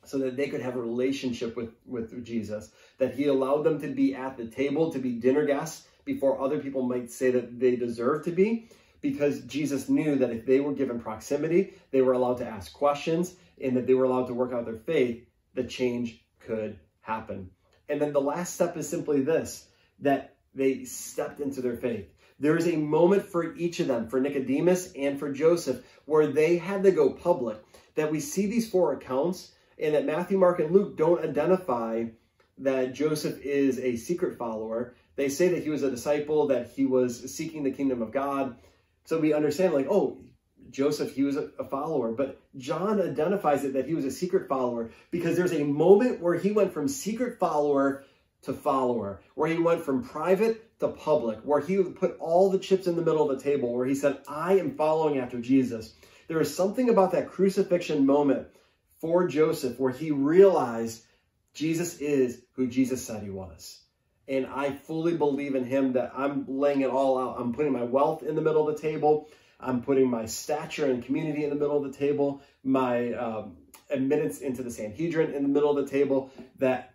so 0.05 0.17
that 0.19 0.37
they 0.37 0.47
could 0.47 0.61
have 0.61 0.75
a 0.75 0.81
relationship 0.81 1.55
with, 1.55 1.71
with 1.85 2.23
Jesus, 2.23 2.71
that 2.97 3.15
he 3.15 3.25
allowed 3.25 3.63
them 3.63 3.79
to 3.81 3.87
be 3.87 4.15
at 4.15 4.37
the 4.37 4.47
table, 4.47 4.91
to 4.91 4.99
be 4.99 5.13
dinner 5.13 5.45
guests 5.45 5.87
before 6.05 6.41
other 6.41 6.59
people 6.59 6.83
might 6.83 7.11
say 7.11 7.31
that 7.31 7.59
they 7.59 7.75
deserve 7.75 8.23
to 8.25 8.31
be, 8.31 8.69
because 9.01 9.41
Jesus 9.41 9.89
knew 9.89 10.15
that 10.15 10.31
if 10.31 10.45
they 10.45 10.59
were 10.59 10.73
given 10.73 10.99
proximity, 10.99 11.73
they 11.91 12.01
were 12.01 12.13
allowed 12.13 12.37
to 12.37 12.47
ask 12.47 12.73
questions, 12.73 13.35
and 13.61 13.75
that 13.75 13.85
they 13.87 13.93
were 13.93 14.05
allowed 14.05 14.27
to 14.27 14.33
work 14.33 14.53
out 14.53 14.65
their 14.65 14.77
faith, 14.77 15.25
the 15.53 15.63
change 15.63 16.23
could 16.39 16.79
happen. 17.01 17.49
And 17.89 17.99
then 17.99 18.13
the 18.13 18.21
last 18.21 18.53
step 18.53 18.77
is 18.77 18.87
simply 18.87 19.21
this, 19.21 19.67
that 19.99 20.35
they 20.53 20.85
stepped 20.85 21.39
into 21.39 21.61
their 21.61 21.77
faith. 21.77 22.07
There 22.39 22.55
is 22.55 22.67
a 22.67 22.77
moment 22.77 23.25
for 23.25 23.55
each 23.55 23.79
of 23.79 23.87
them, 23.87 24.07
for 24.07 24.21
Nicodemus 24.21 24.93
and 24.93 25.19
for 25.19 25.31
Joseph, 25.31 25.83
where 26.05 26.27
they 26.27 26.57
had 26.57 26.83
to 26.83 26.91
go 26.91 27.09
public. 27.11 27.57
That 27.95 28.11
we 28.11 28.19
see 28.19 28.45
these 28.45 28.69
four 28.69 28.93
accounts 28.93 29.51
and 29.77 29.95
that 29.95 30.05
Matthew, 30.05 30.37
Mark, 30.37 30.59
and 30.59 30.71
Luke 30.71 30.97
don't 30.97 31.23
identify 31.23 32.05
that 32.59 32.93
Joseph 32.93 33.41
is 33.41 33.79
a 33.79 33.95
secret 33.95 34.37
follower. 34.37 34.95
They 35.15 35.29
say 35.29 35.49
that 35.49 35.63
he 35.63 35.69
was 35.69 35.83
a 35.83 35.91
disciple, 35.91 36.47
that 36.47 36.69
he 36.69 36.85
was 36.85 37.33
seeking 37.33 37.63
the 37.63 37.71
kingdom 37.71 38.01
of 38.01 38.11
God. 38.11 38.57
So 39.05 39.19
we 39.19 39.33
understand, 39.33 39.73
like, 39.73 39.87
oh, 39.89 40.19
Joseph, 40.69 41.15
he 41.15 41.23
was 41.23 41.35
a, 41.35 41.49
follower. 41.69 42.11
But 42.11 42.39
John 42.57 43.01
identifies 43.01 43.63
it 43.63 43.73
that 43.73 43.87
he 43.87 43.93
was 43.93 44.05
a 44.05 44.11
secret 44.11 44.47
follower 44.47 44.91
because 45.11 45.35
there's 45.35 45.53
a 45.53 45.63
moment 45.63 46.21
where 46.21 46.35
he 46.35 46.51
went 46.51 46.73
from 46.73 46.87
secret 46.87 47.39
follower 47.39 48.03
to 48.43 48.53
follower, 48.53 49.21
where 49.35 49.49
he 49.49 49.57
went 49.57 49.83
from 49.83 50.03
private 50.03 50.79
to 50.79 50.87
public, 50.87 51.39
where 51.39 51.59
he 51.59 51.81
put 51.83 52.17
all 52.19 52.49
the 52.49 52.59
chips 52.59 52.87
in 52.87 52.95
the 52.95 53.01
middle 53.01 53.29
of 53.29 53.37
the 53.37 53.43
table, 53.43 53.73
where 53.73 53.85
he 53.85 53.95
said, 53.95 54.19
I 54.27 54.59
am 54.59 54.75
following 54.75 55.19
after 55.19 55.39
Jesus. 55.39 55.93
There 56.27 56.39
is 56.39 56.55
something 56.55 56.89
about 56.89 57.11
that 57.11 57.29
crucifixion 57.29 58.05
moment 58.05 58.47
for 58.99 59.27
Joseph 59.27 59.79
where 59.79 59.91
he 59.91 60.11
realized 60.11 61.03
Jesus 61.53 61.97
is 61.97 62.41
who 62.53 62.67
Jesus 62.67 63.05
said 63.05 63.23
he 63.23 63.29
was. 63.29 63.81
And 64.27 64.45
I 64.45 64.71
fully 64.71 65.17
believe 65.17 65.55
in 65.55 65.65
him 65.65 65.93
that 65.93 66.11
I'm 66.15 66.45
laying 66.47 66.81
it 66.81 66.89
all 66.89 67.17
out. 67.17 67.37
I'm 67.39 67.53
putting 67.53 67.73
my 67.73 67.83
wealth 67.83 68.21
in 68.21 68.35
the 68.35 68.41
middle 68.41 68.69
of 68.69 68.75
the 68.75 68.81
table. 68.81 69.27
I'm 69.59 69.81
putting 69.81 70.09
my 70.09 70.25
stature 70.25 70.85
and 70.85 71.03
community 71.03 71.43
in 71.43 71.49
the 71.49 71.55
middle 71.55 71.77
of 71.77 71.91
the 71.91 71.97
table, 71.97 72.41
my 72.63 73.13
um, 73.13 73.57
admittance 73.89 74.39
into 74.39 74.63
the 74.63 74.71
Sanhedrin 74.71 75.33
in 75.33 75.43
the 75.43 75.49
middle 75.49 75.77
of 75.77 75.85
the 75.85 75.91
table, 75.91 76.31
that 76.59 76.93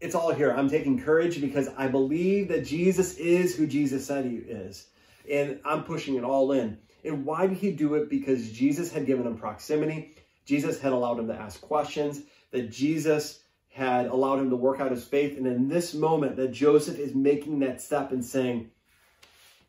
it's 0.00 0.14
all 0.14 0.32
here. 0.32 0.50
I'm 0.50 0.68
taking 0.68 1.00
courage 1.00 1.40
because 1.40 1.68
I 1.76 1.88
believe 1.88 2.48
that 2.48 2.64
Jesus 2.66 3.16
is 3.16 3.56
who 3.56 3.66
Jesus 3.66 4.06
said 4.06 4.26
he 4.26 4.36
is. 4.36 4.86
And 5.30 5.60
I'm 5.64 5.84
pushing 5.84 6.16
it 6.16 6.24
all 6.24 6.52
in. 6.52 6.78
And 7.04 7.24
why 7.24 7.46
did 7.46 7.56
he 7.56 7.72
do 7.72 7.94
it? 7.94 8.08
Because 8.10 8.52
Jesus 8.52 8.92
had 8.92 9.06
given 9.06 9.26
him 9.26 9.38
proximity. 9.38 10.14
Jesus 10.44 10.80
had 10.80 10.92
allowed 10.92 11.18
him 11.18 11.28
to 11.28 11.34
ask 11.34 11.60
questions, 11.60 12.20
that 12.52 12.70
Jesus 12.70 13.40
had 13.68 14.06
allowed 14.06 14.38
him 14.38 14.50
to 14.50 14.56
work 14.56 14.80
out 14.80 14.90
his 14.90 15.04
faith. 15.04 15.36
And 15.36 15.46
in 15.46 15.68
this 15.68 15.94
moment, 15.94 16.36
that 16.36 16.52
Joseph 16.52 16.98
is 16.98 17.14
making 17.14 17.60
that 17.60 17.80
step 17.80 18.12
and 18.12 18.24
saying, 18.24 18.70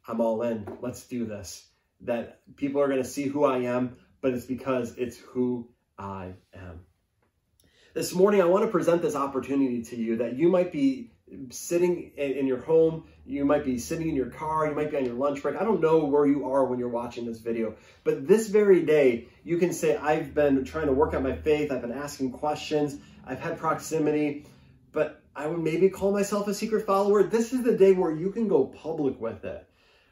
I'm 0.08 0.22
all 0.22 0.42
in. 0.44 0.68
Let's 0.82 1.06
do 1.08 1.26
this. 1.26 1.66
That 2.02 2.42
people 2.56 2.82
are 2.82 2.88
going 2.88 3.02
to 3.02 3.08
see 3.08 3.26
who 3.26 3.44
I 3.44 3.60
am, 3.60 3.98
but 4.22 4.34
it's 4.34 4.46
because 4.46 4.96
it's 4.98 5.18
who 5.18 5.68
I 5.98 6.34
am. 6.54 6.82
This 7.94 8.14
morning, 8.14 8.42
I 8.42 8.46
want 8.46 8.64
to 8.66 8.72
present 8.72 9.02
this 9.02 9.16
opportunity 9.16 9.82
to 9.86 9.96
you 9.96 10.18
that 10.18 10.36
you 10.36 10.50
might 10.50 10.72
be 10.72 11.12
sitting 11.50 12.12
in 12.16 12.46
your 12.46 12.60
home, 12.60 13.06
you 13.26 13.44
might 13.44 13.66
be 13.66 13.78
sitting 13.80 14.08
in 14.08 14.16
your 14.16 14.30
car, 14.30 14.68
you 14.68 14.76
might 14.76 14.92
be 14.92 14.98
on 14.98 15.06
your 15.06 15.16
lunch 15.16 15.42
break. 15.42 15.56
I 15.58 15.64
don't 15.64 15.82
know 15.82 16.06
where 16.06 16.26
you 16.26 16.50
are 16.50 16.66
when 16.66 16.80
you're 16.80 16.88
watching 16.88 17.26
this 17.26 17.40
video, 17.40 17.76
but 18.04 18.28
this 18.28 18.48
very 18.48 18.86
day, 18.86 19.28
you 19.44 19.58
can 19.58 19.74
say, 19.74 19.98
I've 19.98 20.34
been 20.34 20.64
trying 20.64 20.86
to 20.86 20.94
work 20.94 21.14
out 21.14 21.24
my 21.24 21.36
faith, 21.36 21.72
I've 21.72 21.82
been 21.82 21.92
asking 21.92 22.32
questions, 22.32 22.98
I've 23.26 23.40
had 23.40 23.58
proximity, 23.58 24.46
but 24.94 25.22
I 25.36 25.48
would 25.48 25.60
maybe 25.60 25.90
call 25.90 26.14
myself 26.14 26.48
a 26.48 26.54
secret 26.54 26.86
follower. 26.86 27.24
This 27.24 27.52
is 27.52 27.64
the 27.64 27.76
day 27.76 27.92
where 27.92 28.12
you 28.12 28.32
can 28.32 28.48
go 28.48 28.66
public 28.66 29.20
with 29.20 29.44
it. 29.44 29.68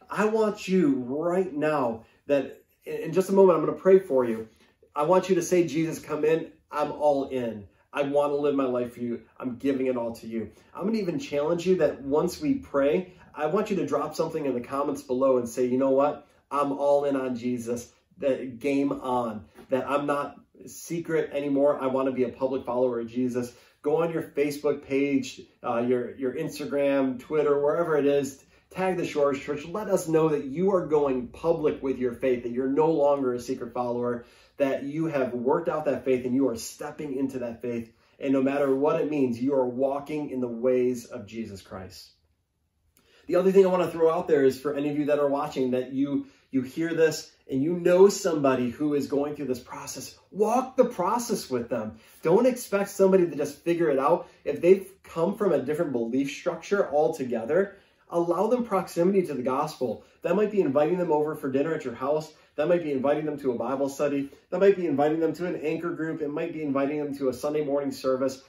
I 0.09 0.25
want 0.25 0.67
you 0.67 1.03
right 1.07 1.53
now 1.53 2.05
that 2.27 2.61
in 2.85 3.13
just 3.13 3.29
a 3.29 3.33
moment, 3.33 3.57
I'm 3.57 3.65
going 3.65 3.75
to 3.75 3.81
pray 3.81 3.99
for 3.99 4.25
you. 4.25 4.47
I 4.95 5.03
want 5.03 5.29
you 5.29 5.35
to 5.35 5.41
say, 5.41 5.67
Jesus, 5.67 5.99
come 5.99 6.23
in. 6.23 6.51
I'm 6.71 6.91
all 6.91 7.29
in. 7.29 7.67
I 7.91 8.03
want 8.03 8.31
to 8.31 8.35
live 8.35 8.55
my 8.55 8.65
life 8.65 8.93
for 8.93 8.99
you. 8.99 9.21
I'm 9.39 9.55
giving 9.57 9.87
it 9.87 9.97
all 9.97 10.13
to 10.15 10.27
you. 10.27 10.51
I'm 10.73 10.83
going 10.83 10.93
to 10.95 10.99
even 10.99 11.19
challenge 11.19 11.65
you 11.65 11.77
that 11.77 12.01
once 12.01 12.41
we 12.41 12.55
pray, 12.55 13.13
I 13.33 13.45
want 13.47 13.69
you 13.69 13.75
to 13.77 13.85
drop 13.85 14.15
something 14.15 14.45
in 14.45 14.53
the 14.53 14.61
comments 14.61 15.01
below 15.01 15.37
and 15.37 15.47
say, 15.47 15.65
you 15.65 15.77
know 15.77 15.91
what? 15.91 16.27
I'm 16.51 16.71
all 16.73 17.05
in 17.05 17.15
on 17.15 17.35
Jesus. 17.35 17.91
The 18.17 18.45
game 18.45 18.91
on. 18.91 19.45
That 19.69 19.89
I'm 19.89 20.05
not 20.05 20.37
secret 20.67 21.31
anymore. 21.33 21.81
I 21.81 21.87
want 21.87 22.07
to 22.07 22.11
be 22.11 22.23
a 22.23 22.29
public 22.29 22.65
follower 22.65 22.99
of 22.99 23.09
Jesus. 23.09 23.53
Go 23.81 24.01
on 24.01 24.11
your 24.11 24.23
Facebook 24.23 24.85
page, 24.85 25.41
uh, 25.63 25.79
your, 25.79 26.15
your 26.15 26.33
Instagram, 26.33 27.19
Twitter, 27.19 27.61
wherever 27.61 27.97
it 27.97 28.05
is. 28.05 28.44
Tag 28.71 28.97
the 28.97 29.05
Shores 29.05 29.39
Church. 29.39 29.65
Let 29.65 29.87
us 29.87 30.07
know 30.07 30.29
that 30.29 30.45
you 30.45 30.73
are 30.73 30.85
going 30.85 31.27
public 31.27 31.81
with 31.81 31.97
your 31.97 32.13
faith, 32.13 32.43
that 32.43 32.51
you're 32.51 32.67
no 32.67 32.91
longer 32.91 33.33
a 33.33 33.39
secret 33.39 33.73
follower, 33.73 34.25
that 34.57 34.83
you 34.83 35.05
have 35.05 35.33
worked 35.33 35.69
out 35.69 35.85
that 35.85 36.05
faith 36.05 36.25
and 36.25 36.35
you 36.35 36.49
are 36.49 36.55
stepping 36.55 37.15
into 37.15 37.39
that 37.39 37.61
faith. 37.61 37.91
And 38.19 38.33
no 38.33 38.41
matter 38.41 38.73
what 38.73 39.01
it 39.01 39.09
means, 39.09 39.41
you 39.41 39.53
are 39.55 39.67
walking 39.67 40.29
in 40.29 40.39
the 40.39 40.47
ways 40.47 41.05
of 41.05 41.25
Jesus 41.25 41.61
Christ. 41.61 42.11
The 43.27 43.35
other 43.35 43.51
thing 43.51 43.65
I 43.65 43.69
want 43.69 43.83
to 43.83 43.91
throw 43.91 44.13
out 44.13 44.27
there 44.27 44.43
is 44.43 44.59
for 44.59 44.75
any 44.75 44.89
of 44.89 44.97
you 44.97 45.05
that 45.05 45.19
are 45.19 45.27
watching 45.27 45.71
that 45.71 45.93
you 45.93 46.27
you 46.51 46.61
hear 46.61 46.93
this 46.93 47.31
and 47.49 47.61
you 47.61 47.77
know 47.77 48.07
somebody 48.07 48.69
who 48.69 48.93
is 48.93 49.07
going 49.07 49.35
through 49.35 49.47
this 49.47 49.59
process, 49.59 50.17
walk 50.31 50.77
the 50.77 50.85
process 50.85 51.49
with 51.49 51.69
them. 51.69 51.97
Don't 52.21 52.45
expect 52.45 52.89
somebody 52.89 53.29
to 53.29 53.35
just 53.35 53.59
figure 53.59 53.89
it 53.89 53.99
out. 53.99 54.29
If 54.45 54.61
they've 54.61 54.89
come 55.03 55.35
from 55.35 55.51
a 55.51 55.61
different 55.61 55.91
belief 55.91 56.31
structure 56.31 56.89
altogether, 56.89 57.77
allow 58.09 58.47
them 58.47 58.63
proximity 58.63 59.23
to 59.23 59.33
the 59.33 59.41
gospel. 59.41 60.03
That 60.21 60.35
might 60.35 60.51
be 60.51 60.61
inviting 60.61 60.97
them 60.97 61.11
over 61.11 61.35
for 61.35 61.51
dinner 61.51 61.73
at 61.73 61.85
your 61.85 61.95
house. 61.95 62.33
That 62.55 62.67
might 62.67 62.83
be 62.83 62.91
inviting 62.91 63.25
them 63.25 63.37
to 63.39 63.51
a 63.51 63.57
Bible 63.57 63.89
study. 63.89 64.29
That 64.49 64.59
might 64.59 64.77
be 64.77 64.87
inviting 64.87 65.19
them 65.19 65.33
to 65.33 65.45
an 65.45 65.57
anchor 65.57 65.91
group. 65.91 66.21
It 66.21 66.29
might 66.29 66.53
be 66.53 66.63
inviting 66.63 67.03
them 67.03 67.15
to 67.17 67.29
a 67.29 67.33
Sunday 67.33 67.63
morning 67.63 67.91
service. 67.91 68.41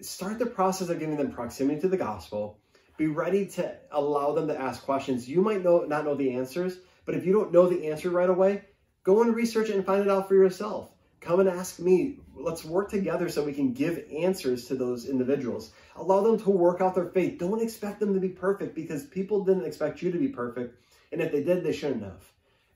Start 0.00 0.38
the 0.38 0.46
process 0.46 0.88
of 0.90 1.00
giving 1.00 1.16
them 1.16 1.32
proximity 1.32 1.80
to 1.80 1.88
the 1.88 1.96
gospel. 1.96 2.58
Be 2.96 3.08
ready 3.08 3.46
to 3.46 3.76
allow 3.90 4.32
them 4.32 4.48
to 4.48 4.60
ask 4.60 4.82
questions. 4.82 5.28
You 5.28 5.40
might 5.40 5.62
know, 5.62 5.80
not 5.80 6.04
know 6.04 6.14
the 6.14 6.34
answers, 6.34 6.78
but 7.04 7.14
if 7.14 7.24
you 7.24 7.32
don't 7.32 7.52
know 7.52 7.68
the 7.68 7.88
answer 7.88 8.10
right 8.10 8.30
away, 8.30 8.62
go 9.02 9.22
and 9.22 9.34
research 9.34 9.70
it 9.70 9.76
and 9.76 9.84
find 9.84 10.02
it 10.02 10.10
out 10.10 10.28
for 10.28 10.34
yourself. 10.34 10.90
Come 11.20 11.40
and 11.40 11.48
ask 11.48 11.78
me. 11.78 12.20
Let's 12.36 12.64
work 12.64 12.90
together 12.90 13.28
so 13.28 13.44
we 13.44 13.52
can 13.52 13.72
give 13.72 14.04
answers 14.12 14.66
to 14.66 14.76
those 14.76 15.08
individuals. 15.08 15.72
Allow 15.96 16.22
them 16.22 16.38
to 16.40 16.50
work 16.50 16.80
out 16.80 16.94
their 16.94 17.06
faith. 17.08 17.38
Don't 17.38 17.62
expect 17.62 18.00
them 18.00 18.14
to 18.14 18.20
be 18.20 18.28
perfect 18.28 18.74
because 18.74 19.04
people 19.04 19.44
didn't 19.44 19.64
expect 19.64 20.00
you 20.00 20.12
to 20.12 20.18
be 20.18 20.28
perfect. 20.28 20.80
And 21.10 21.20
if 21.20 21.32
they 21.32 21.42
did, 21.42 21.64
they 21.64 21.72
shouldn't 21.72 22.02
have. 22.04 22.22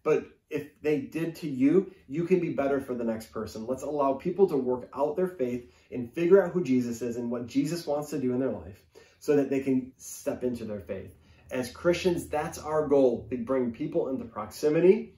But 0.03 0.27
if 0.51 0.81
they 0.83 1.01
did 1.01 1.37
to 1.37 1.49
you, 1.49 1.93
you 2.09 2.25
can 2.25 2.41
be 2.41 2.51
better 2.51 2.81
for 2.81 2.95
the 2.95 3.05
next 3.05 3.27
person. 3.27 3.67
Let's 3.67 3.85
allow 3.85 4.15
people 4.15 4.49
to 4.49 4.57
work 4.57 4.89
out 4.95 5.17
their 5.17 5.29
faith 5.29 5.71
and 5.91 6.13
figure 6.13 6.43
out 6.43 6.53
who 6.53 6.65
Jesus 6.65 7.01
is 7.01 7.17
and 7.17 7.31
what 7.31 7.47
Jesus 7.47 7.87
wants 7.87 8.11
to 8.11 8.21
do 8.21 8.33
in 8.33 8.41
their 8.41 8.51
life 8.51 8.83
so 9.19 9.37
that 9.37 9.49
they 9.49 9.61
can 9.61 9.93
step 9.99 10.43
into 10.43 10.65
their 10.65 10.81
faith. 10.81 11.11
As 11.51 11.71
Christians, 11.71 12.27
that's 12.27 12.59
our 12.59 12.89
goal 12.89 13.27
to 13.31 13.37
bring 13.37 13.73
people 13.73 14.09
into 14.09 14.25
proximity, 14.25 15.15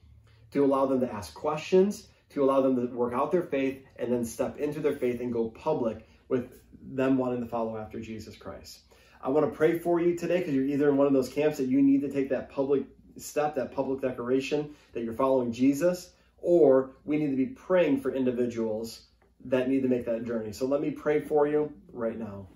to 0.51 0.65
allow 0.65 0.87
them 0.87 1.01
to 1.01 1.13
ask 1.13 1.33
questions, 1.33 2.09
to 2.35 2.45
allow 2.45 2.61
them 2.61 2.77
to 2.77 2.95
work 2.95 3.15
out 3.15 3.33
their 3.33 3.43
faith, 3.43 3.83
and 3.97 4.13
then 4.13 4.25
step 4.25 4.59
into 4.59 4.81
their 4.81 4.97
faith 4.97 5.21
and 5.21 5.33
go 5.33 5.49
public 5.49 6.07
with 6.29 6.61
them 6.83 7.17
wanting 7.17 7.41
to 7.41 7.47
follow 7.47 7.79
after 7.79 8.01
Jesus 8.01 8.37
Christ. 8.37 8.81
I 9.23 9.31
want 9.31 9.51
to 9.51 9.57
pray 9.57 9.79
for 9.79 10.01
you 10.01 10.17
today 10.17 10.39
because 10.39 10.53
you're 10.53 10.67
either 10.67 10.91
in 10.91 10.97
one 10.97 11.07
of 11.07 11.13
those 11.13 11.31
camps 11.31 11.57
that 11.57 11.69
you 11.69 11.81
need 11.81 12.03
to 12.03 12.11
take 12.11 12.29
that 12.29 12.51
public 12.51 12.85
step, 13.17 13.55
that 13.55 13.73
public 13.73 14.03
declaration 14.03 14.75
that 14.93 15.03
you're 15.03 15.15
following 15.15 15.53
Jesus, 15.53 16.11
or 16.39 16.91
we 17.05 17.17
need 17.17 17.31
to 17.31 17.37
be 17.37 17.47
praying 17.47 18.01
for 18.01 18.15
individuals 18.15 19.07
that 19.47 19.69
need 19.69 19.83
to 19.83 19.89
make 19.89 20.05
that 20.05 20.25
journey. 20.25 20.53
So 20.53 20.67
let 20.67 20.81
me 20.81 20.91
pray 20.91 21.21
for 21.21 21.47
you 21.47 21.73
right 21.93 22.19
now. 22.19 22.49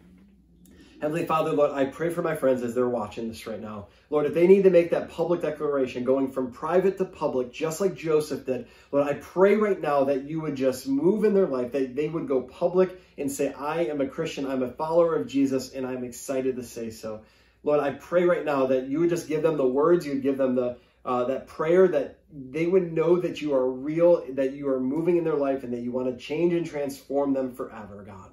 Heavenly 1.01 1.27
Father, 1.27 1.53
Lord, 1.53 1.71
I 1.71 1.85
pray 1.85 2.11
for 2.11 2.23
my 2.23 2.35
friends 2.35 2.65
as 2.65 2.75
they're 2.75 2.89
watching 2.89 3.29
this 3.29 3.47
right 3.47 3.61
now. 3.61 3.87
Lord, 4.11 4.27
if 4.27 4.35
they 4.35 4.49
need 4.49 4.65
to 4.65 4.71
make 4.71 4.91
that 4.91 5.11
public 5.11 5.41
declaration, 5.41 6.03
going 6.03 6.33
from 6.33 6.51
private 6.51 6.99
to 6.99 7.05
public, 7.05 7.53
just 7.53 7.81
like 7.81 7.95
Joseph 7.95 8.47
did, 8.47 8.67
Lord, 8.91 9.07
I 9.07 9.15
pray 9.15 9.55
right 9.55 9.81
now 9.81 10.05
that 10.05 10.25
you 10.25 10.41
would 10.41 10.57
just 10.57 10.89
move 10.89 11.23
in 11.23 11.35
their 11.35 11.47
life, 11.47 11.71
that 11.71 11.95
they 11.95 12.09
would 12.09 12.27
go 12.27 12.43
public 12.43 13.01
and 13.17 13.31
say, 13.31 13.53
I 13.53 13.85
am 13.85 14.01
a 14.01 14.09
Christian, 14.09 14.45
I'm 14.45 14.65
a 14.65 14.73
follower 14.73 15.15
of 15.15 15.29
Jesus, 15.29 15.73
and 15.73 15.87
I'm 15.87 16.03
excited 16.03 16.57
to 16.57 16.65
say 16.65 16.91
so. 16.91 17.21
Lord, 17.63 17.79
I 17.79 17.93
pray 17.93 18.25
right 18.25 18.45
now 18.45 18.67
that 18.67 18.89
you 18.89 18.99
would 18.99 19.11
just 19.11 19.29
give 19.29 19.43
them 19.43 19.57
the 19.57 19.67
words, 19.67 20.05
you 20.05 20.15
would 20.15 20.23
give 20.23 20.37
them 20.37 20.57
the 20.57 20.79
uh, 21.05 21.25
that 21.27 21.47
prayer 21.47 21.87
that 21.87 22.19
they 22.33 22.67
would 22.67 22.93
know 22.93 23.21
that 23.21 23.41
you 23.41 23.55
are 23.55 23.71
real, 23.71 24.25
that 24.31 24.53
you 24.53 24.69
are 24.69 24.81
moving 24.81 25.17
in 25.17 25.25
their 25.25 25.37
life, 25.37 25.63
and 25.63 25.73
that 25.73 25.81
you 25.81 25.93
want 25.93 26.09
to 26.09 26.23
change 26.23 26.53
and 26.53 26.67
transform 26.67 27.33
them 27.33 27.55
forever, 27.55 28.03
God. 28.05 28.31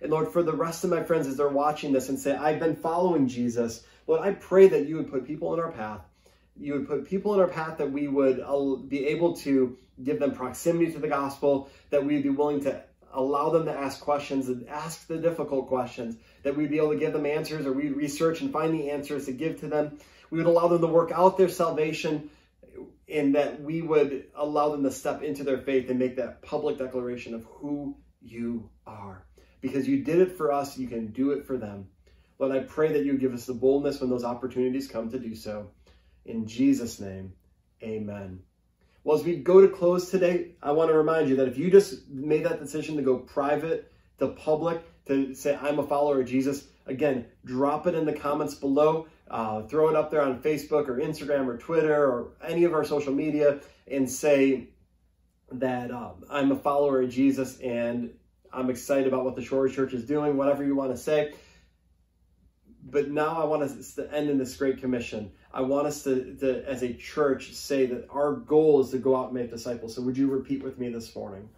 And 0.00 0.10
Lord, 0.10 0.32
for 0.32 0.42
the 0.42 0.52
rest 0.52 0.84
of 0.84 0.90
my 0.90 1.02
friends 1.02 1.26
as 1.26 1.36
they're 1.36 1.48
watching 1.48 1.92
this 1.92 2.08
and 2.08 2.18
say, 2.18 2.34
I've 2.34 2.60
been 2.60 2.76
following 2.76 3.28
Jesus, 3.28 3.84
Lord, 4.06 4.20
I 4.20 4.32
pray 4.32 4.68
that 4.68 4.86
you 4.86 4.96
would 4.96 5.10
put 5.10 5.26
people 5.26 5.54
in 5.54 5.60
our 5.60 5.72
path. 5.72 6.00
You 6.56 6.74
would 6.74 6.86
put 6.86 7.06
people 7.06 7.34
in 7.34 7.40
our 7.40 7.48
path 7.48 7.78
that 7.78 7.90
we 7.90 8.06
would 8.06 8.40
uh, 8.40 8.76
be 8.76 9.06
able 9.06 9.36
to 9.38 9.76
give 10.02 10.18
them 10.18 10.34
proximity 10.34 10.92
to 10.92 10.98
the 10.98 11.08
gospel, 11.08 11.70
that 11.90 12.04
we'd 12.04 12.22
be 12.22 12.28
willing 12.28 12.60
to 12.64 12.82
allow 13.12 13.50
them 13.50 13.64
to 13.66 13.72
ask 13.72 14.00
questions 14.00 14.48
and 14.48 14.68
ask 14.68 15.06
the 15.06 15.16
difficult 15.16 15.68
questions, 15.68 16.16
that 16.42 16.56
we'd 16.56 16.70
be 16.70 16.78
able 16.78 16.90
to 16.90 16.98
give 16.98 17.12
them 17.12 17.26
answers 17.26 17.64
or 17.64 17.72
we'd 17.72 17.96
research 17.96 18.40
and 18.40 18.52
find 18.52 18.74
the 18.74 18.90
answers 18.90 19.26
to 19.26 19.32
give 19.32 19.60
to 19.60 19.68
them. 19.68 19.98
We 20.30 20.38
would 20.38 20.46
allow 20.46 20.68
them 20.68 20.80
to 20.80 20.86
work 20.86 21.12
out 21.12 21.38
their 21.38 21.48
salvation 21.48 22.30
and 23.08 23.36
that 23.36 23.60
we 23.60 23.82
would 23.82 24.26
allow 24.34 24.70
them 24.70 24.82
to 24.82 24.90
step 24.90 25.22
into 25.22 25.44
their 25.44 25.58
faith 25.58 25.90
and 25.90 25.98
make 25.98 26.16
that 26.16 26.42
public 26.42 26.78
declaration 26.78 27.34
of 27.34 27.44
who 27.44 27.96
you 28.20 28.68
are 28.86 29.24
because 29.64 29.88
you 29.88 30.04
did 30.04 30.18
it 30.18 30.30
for 30.30 30.52
us, 30.52 30.76
you 30.76 30.86
can 30.86 31.06
do 31.06 31.30
it 31.30 31.46
for 31.46 31.56
them. 31.56 31.88
Lord, 32.38 32.54
I 32.54 32.58
pray 32.64 32.92
that 32.92 33.06
you 33.06 33.16
give 33.16 33.32
us 33.32 33.46
the 33.46 33.54
boldness 33.54 33.98
when 33.98 34.10
those 34.10 34.22
opportunities 34.22 34.86
come 34.86 35.10
to 35.10 35.18
do 35.18 35.34
so. 35.34 35.70
In 36.26 36.46
Jesus' 36.46 37.00
name, 37.00 37.32
amen. 37.82 38.40
Well, 39.04 39.16
as 39.16 39.24
we 39.24 39.36
go 39.36 39.62
to 39.62 39.68
close 39.68 40.10
today, 40.10 40.50
I 40.62 40.72
want 40.72 40.90
to 40.90 40.94
remind 40.94 41.30
you 41.30 41.36
that 41.36 41.48
if 41.48 41.56
you 41.56 41.70
just 41.70 42.06
made 42.10 42.44
that 42.44 42.60
decision 42.60 42.96
to 42.96 43.02
go 43.02 43.16
private 43.16 43.90
to 44.18 44.28
public, 44.28 44.82
to 45.06 45.34
say, 45.34 45.56
I'm 45.58 45.78
a 45.78 45.86
follower 45.86 46.20
of 46.20 46.26
Jesus, 46.26 46.66
again, 46.84 47.24
drop 47.46 47.86
it 47.86 47.94
in 47.94 48.04
the 48.04 48.12
comments 48.12 48.54
below. 48.54 49.06
Uh, 49.30 49.62
throw 49.62 49.88
it 49.88 49.96
up 49.96 50.10
there 50.10 50.20
on 50.20 50.42
Facebook 50.42 50.88
or 50.88 50.98
Instagram 50.98 51.46
or 51.46 51.56
Twitter 51.56 52.04
or 52.04 52.32
any 52.46 52.64
of 52.64 52.74
our 52.74 52.84
social 52.84 53.14
media 53.14 53.60
and 53.90 54.10
say 54.10 54.68
that 55.52 55.90
um, 55.90 56.22
I'm 56.28 56.52
a 56.52 56.56
follower 56.56 57.00
of 57.00 57.08
Jesus 57.08 57.58
and 57.60 58.10
I'm 58.54 58.70
excited 58.70 59.06
about 59.06 59.24
what 59.24 59.36
the 59.36 59.42
Shores 59.42 59.74
Church 59.74 59.92
is 59.92 60.04
doing, 60.04 60.36
whatever 60.36 60.64
you 60.64 60.74
want 60.74 60.92
to 60.92 60.96
say. 60.96 61.34
But 62.86 63.10
now 63.10 63.42
I 63.42 63.44
want 63.44 63.62
us 63.62 63.94
to 63.94 64.12
end 64.14 64.30
in 64.30 64.38
this 64.38 64.56
great 64.56 64.78
commission. 64.78 65.32
I 65.52 65.62
want 65.62 65.86
us 65.86 66.04
to, 66.04 66.36
to, 66.36 66.68
as 66.68 66.82
a 66.82 66.92
church, 66.92 67.52
say 67.52 67.86
that 67.86 68.06
our 68.10 68.32
goal 68.32 68.80
is 68.80 68.90
to 68.90 68.98
go 68.98 69.16
out 69.16 69.26
and 69.26 69.34
make 69.34 69.50
disciples. 69.50 69.94
So 69.94 70.02
would 70.02 70.16
you 70.16 70.28
repeat 70.28 70.62
with 70.62 70.78
me 70.78 70.90
this 70.90 71.14
morning? 71.16 71.48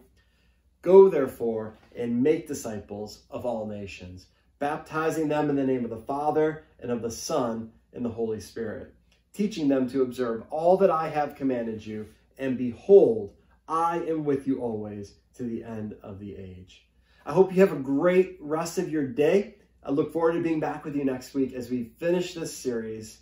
Go, 0.83 1.09
therefore, 1.09 1.75
and 1.97 2.23
make 2.23 2.47
disciples 2.47 3.23
of 3.31 3.45
all 3.45 3.67
nations, 3.67 4.27
baptizing 4.59 5.29
them 5.29 5.51
in 5.51 5.57
the 5.57 5.65
name 5.65 5.85
of 5.85 5.91
the 5.91 5.97
Father, 5.97 6.65
and 6.81 6.93
of 6.93 7.03
the 7.03 7.11
Son, 7.11 7.73
and 7.93 8.05
the 8.05 8.11
Holy 8.11 8.41
Spirit, 8.41 8.95
teaching 9.33 9.67
them 9.67 9.89
to 9.91 10.03
observe 10.03 10.45
all 10.51 10.77
that 10.77 10.91
I 10.91 11.09
have 11.09 11.35
commanded 11.35 11.85
you. 11.85 12.07
And 12.39 12.57
behold, 12.57 13.33
I 13.69 13.99
am 14.01 14.25
with 14.25 14.47
you 14.47 14.61
always 14.61 15.15
to 15.35 15.43
the 15.43 15.65
end 15.65 15.97
of 16.03 16.19
the 16.21 16.37
age. 16.37 16.87
I 17.25 17.33
hope 17.33 17.53
you 17.53 17.61
have 17.61 17.73
a 17.73 17.81
great 17.81 18.39
rest 18.41 18.79
of 18.79 18.91
your 18.91 19.07
day. 19.07 19.57
I 19.83 19.91
look 19.91 20.13
forward 20.13 20.35
to 20.35 20.43
being 20.43 20.61
back 20.61 20.85
with 20.85 20.95
you 20.95 21.05
next 21.05 21.35
week 21.35 21.53
as 21.53 21.69
we 21.71 21.93
finish 21.99 22.35
this 22.35 22.57
series 22.57 23.19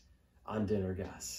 on 0.46 0.66
dinner 0.66 0.92
guests. 0.92 1.32